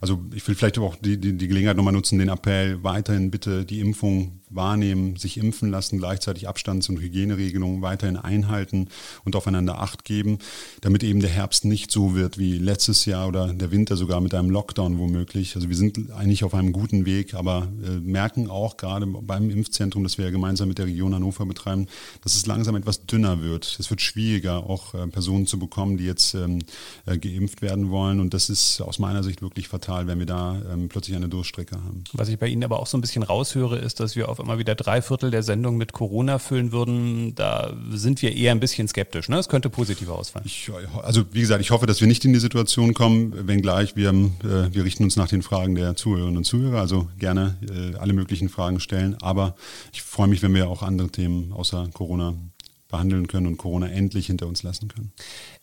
Also 0.00 0.20
ich 0.32 0.46
will 0.46 0.54
vielleicht 0.60 0.78
auch 0.78 0.96
die, 0.96 1.18
die, 1.18 1.36
die 1.36 1.48
Gelegenheit 1.48 1.76
nochmal 1.76 1.92
nutzen, 1.92 2.18
den 2.18 2.28
Appell 2.28 2.82
weiterhin 2.84 3.30
bitte 3.30 3.64
die 3.64 3.80
Impfung 3.80 4.39
wahrnehmen, 4.50 5.16
sich 5.16 5.36
impfen 5.36 5.70
lassen, 5.70 5.98
gleichzeitig 5.98 6.48
Abstands- 6.48 6.88
und 6.88 7.00
Hygieneregelungen 7.00 7.82
weiterhin 7.82 8.16
einhalten 8.16 8.88
und 9.24 9.36
aufeinander 9.36 9.80
Acht 9.80 10.04
geben, 10.04 10.38
damit 10.80 11.02
eben 11.02 11.20
der 11.20 11.30
Herbst 11.30 11.64
nicht 11.64 11.90
so 11.90 12.14
wird 12.14 12.38
wie 12.38 12.58
letztes 12.58 13.04
Jahr 13.04 13.28
oder 13.28 13.52
der 13.54 13.70
Winter 13.70 13.96
sogar 13.96 14.20
mit 14.20 14.34
einem 14.34 14.50
Lockdown 14.50 14.98
womöglich. 14.98 15.54
Also 15.56 15.68
wir 15.68 15.76
sind 15.76 16.10
eigentlich 16.12 16.44
auf 16.44 16.54
einem 16.54 16.72
guten 16.72 17.06
Weg, 17.06 17.34
aber 17.34 17.68
äh, 17.84 17.90
merken 18.00 18.50
auch 18.50 18.76
gerade 18.76 19.06
beim 19.06 19.50
Impfzentrum, 19.50 20.02
das 20.02 20.18
wir 20.18 20.26
ja 20.26 20.30
gemeinsam 20.30 20.68
mit 20.68 20.78
der 20.78 20.86
Region 20.86 21.14
Hannover 21.14 21.46
betreiben, 21.46 21.86
dass 22.22 22.34
es 22.34 22.46
langsam 22.46 22.74
etwas 22.76 23.06
dünner 23.06 23.42
wird. 23.42 23.76
Es 23.78 23.90
wird 23.90 24.00
schwieriger, 24.00 24.68
auch 24.68 24.94
äh, 24.94 25.06
Personen 25.06 25.46
zu 25.46 25.58
bekommen, 25.58 25.96
die 25.96 26.04
jetzt 26.04 26.34
ähm, 26.34 26.60
äh, 27.06 27.18
geimpft 27.18 27.62
werden 27.62 27.90
wollen. 27.90 28.20
Und 28.20 28.34
das 28.34 28.50
ist 28.50 28.80
aus 28.80 28.98
meiner 28.98 29.22
Sicht 29.22 29.42
wirklich 29.42 29.68
fatal, 29.68 30.06
wenn 30.06 30.18
wir 30.18 30.26
da 30.26 30.60
ähm, 30.72 30.88
plötzlich 30.88 31.16
eine 31.16 31.28
Durchstrecke 31.28 31.76
haben. 31.76 32.04
Was 32.12 32.28
ich 32.28 32.38
bei 32.38 32.48
Ihnen 32.48 32.64
aber 32.64 32.80
auch 32.80 32.86
so 32.86 32.98
ein 32.98 33.00
bisschen 33.00 33.22
raushöre, 33.22 33.78
ist, 33.78 34.00
dass 34.00 34.16
wir 34.16 34.28
auf 34.28 34.39
einmal 34.40 34.58
wieder 34.58 34.74
drei 34.74 35.02
Viertel 35.02 35.30
der 35.30 35.42
Sendung 35.42 35.76
mit 35.76 35.92
Corona 35.92 36.38
füllen 36.38 36.72
würden, 36.72 37.34
da 37.34 37.72
sind 37.90 38.22
wir 38.22 38.34
eher 38.34 38.52
ein 38.52 38.60
bisschen 38.60 38.88
skeptisch. 38.88 39.28
Ne? 39.28 39.38
Es 39.38 39.48
könnte 39.48 39.70
positiver 39.70 40.18
ausfallen. 40.18 40.46
Ich, 40.46 40.70
also 41.02 41.24
wie 41.32 41.40
gesagt, 41.40 41.60
ich 41.60 41.70
hoffe, 41.70 41.86
dass 41.86 42.00
wir 42.00 42.08
nicht 42.08 42.24
in 42.24 42.32
die 42.32 42.38
Situation 42.38 42.94
kommen, 42.94 43.46
wenngleich 43.46 43.96
wir, 43.96 44.10
äh, 44.10 44.72
wir 44.72 44.84
richten 44.84 45.04
uns 45.04 45.16
nach 45.16 45.28
den 45.28 45.42
Fragen 45.42 45.74
der 45.74 45.96
Zuhörerinnen 45.96 46.38
und 46.38 46.44
Zuhörer, 46.44 46.80
also 46.80 47.08
gerne 47.18 47.56
äh, 47.68 47.96
alle 47.96 48.12
möglichen 48.12 48.48
Fragen 48.48 48.80
stellen. 48.80 49.16
Aber 49.20 49.54
ich 49.92 50.02
freue 50.02 50.28
mich, 50.28 50.42
wenn 50.42 50.54
wir 50.54 50.68
auch 50.68 50.82
andere 50.82 51.08
Themen 51.10 51.52
außer 51.52 51.88
Corona 51.92 52.34
behandeln 52.90 53.26
können 53.26 53.46
und 53.46 53.56
Corona 53.56 53.88
endlich 53.88 54.26
hinter 54.26 54.46
uns 54.46 54.62
lassen 54.62 54.88
können. 54.88 55.12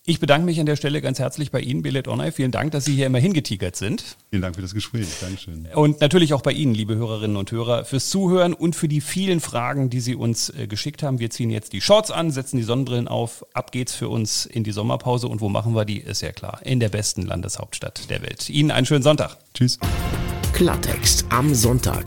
Ich 0.09 0.19
bedanke 0.19 0.45
mich 0.45 0.59
an 0.59 0.65
der 0.65 0.77
Stelle 0.77 1.01
ganz 1.01 1.19
herzlich 1.19 1.51
bei 1.51 1.59
Ihnen, 1.59 1.81
Billet 1.81 2.07
Onay. 2.07 2.31
Vielen 2.31 2.51
Dank, 2.51 2.71
dass 2.71 2.85
Sie 2.85 2.95
hier 2.95 3.05
immer 3.05 3.19
hingetigert 3.19 3.75
sind. 3.75 4.17
Vielen 4.29 4.41
Dank 4.41 4.55
für 4.55 4.61
das 4.61 4.73
Gespräch. 4.73 5.07
Dankeschön. 5.19 5.67
Und 5.75 5.99
natürlich 5.99 6.33
auch 6.33 6.41
bei 6.41 6.53
Ihnen, 6.53 6.73
liebe 6.73 6.95
Hörerinnen 6.95 7.35
und 7.35 7.51
Hörer, 7.51 7.83
fürs 7.83 8.09
Zuhören 8.09 8.53
und 8.53 8.75
für 8.75 8.87
die 8.87 9.01
vielen 9.01 9.41
Fragen, 9.41 9.89
die 9.89 9.99
Sie 9.99 10.15
uns 10.15 10.49
äh, 10.49 10.67
geschickt 10.67 11.03
haben. 11.03 11.19
Wir 11.19 11.29
ziehen 11.29 11.49
jetzt 11.49 11.73
die 11.73 11.81
Shorts 11.81 12.09
an, 12.09 12.31
setzen 12.31 12.57
die 12.57 12.63
Sonnenbrillen 12.63 13.07
auf. 13.07 13.45
Ab 13.53 13.71
geht's 13.73 13.93
für 13.93 14.07
uns 14.07 14.45
in 14.45 14.63
die 14.63 14.71
Sommerpause. 14.71 15.27
Und 15.27 15.41
wo 15.41 15.49
machen 15.49 15.75
wir 15.75 15.83
die? 15.83 15.97
Ist 15.97 16.21
ja 16.21 16.31
klar. 16.31 16.61
In 16.63 16.79
der 16.79 16.89
besten 16.89 17.23
Landeshauptstadt 17.23 18.09
der 18.09 18.21
Welt. 18.21 18.49
Ihnen 18.49 18.71
einen 18.71 18.85
schönen 18.85 19.03
Sonntag. 19.03 19.37
Tschüss. 19.53 19.77
Klartext 20.53 21.25
am 21.29 21.53
Sonntag. 21.53 22.05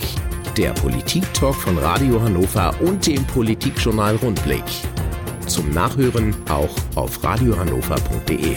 Der 0.56 0.72
Politik-Talk 0.72 1.54
von 1.54 1.78
Radio 1.78 2.20
Hannover 2.20 2.74
und 2.80 3.06
dem 3.06 3.24
Politikjournal 3.26 4.16
Rundblick. 4.16 4.64
Zum 5.50 5.68
Nachhören 5.70 6.32
auch 6.48 6.76
auf 6.94 7.24
radiohannover.de. 7.24 8.54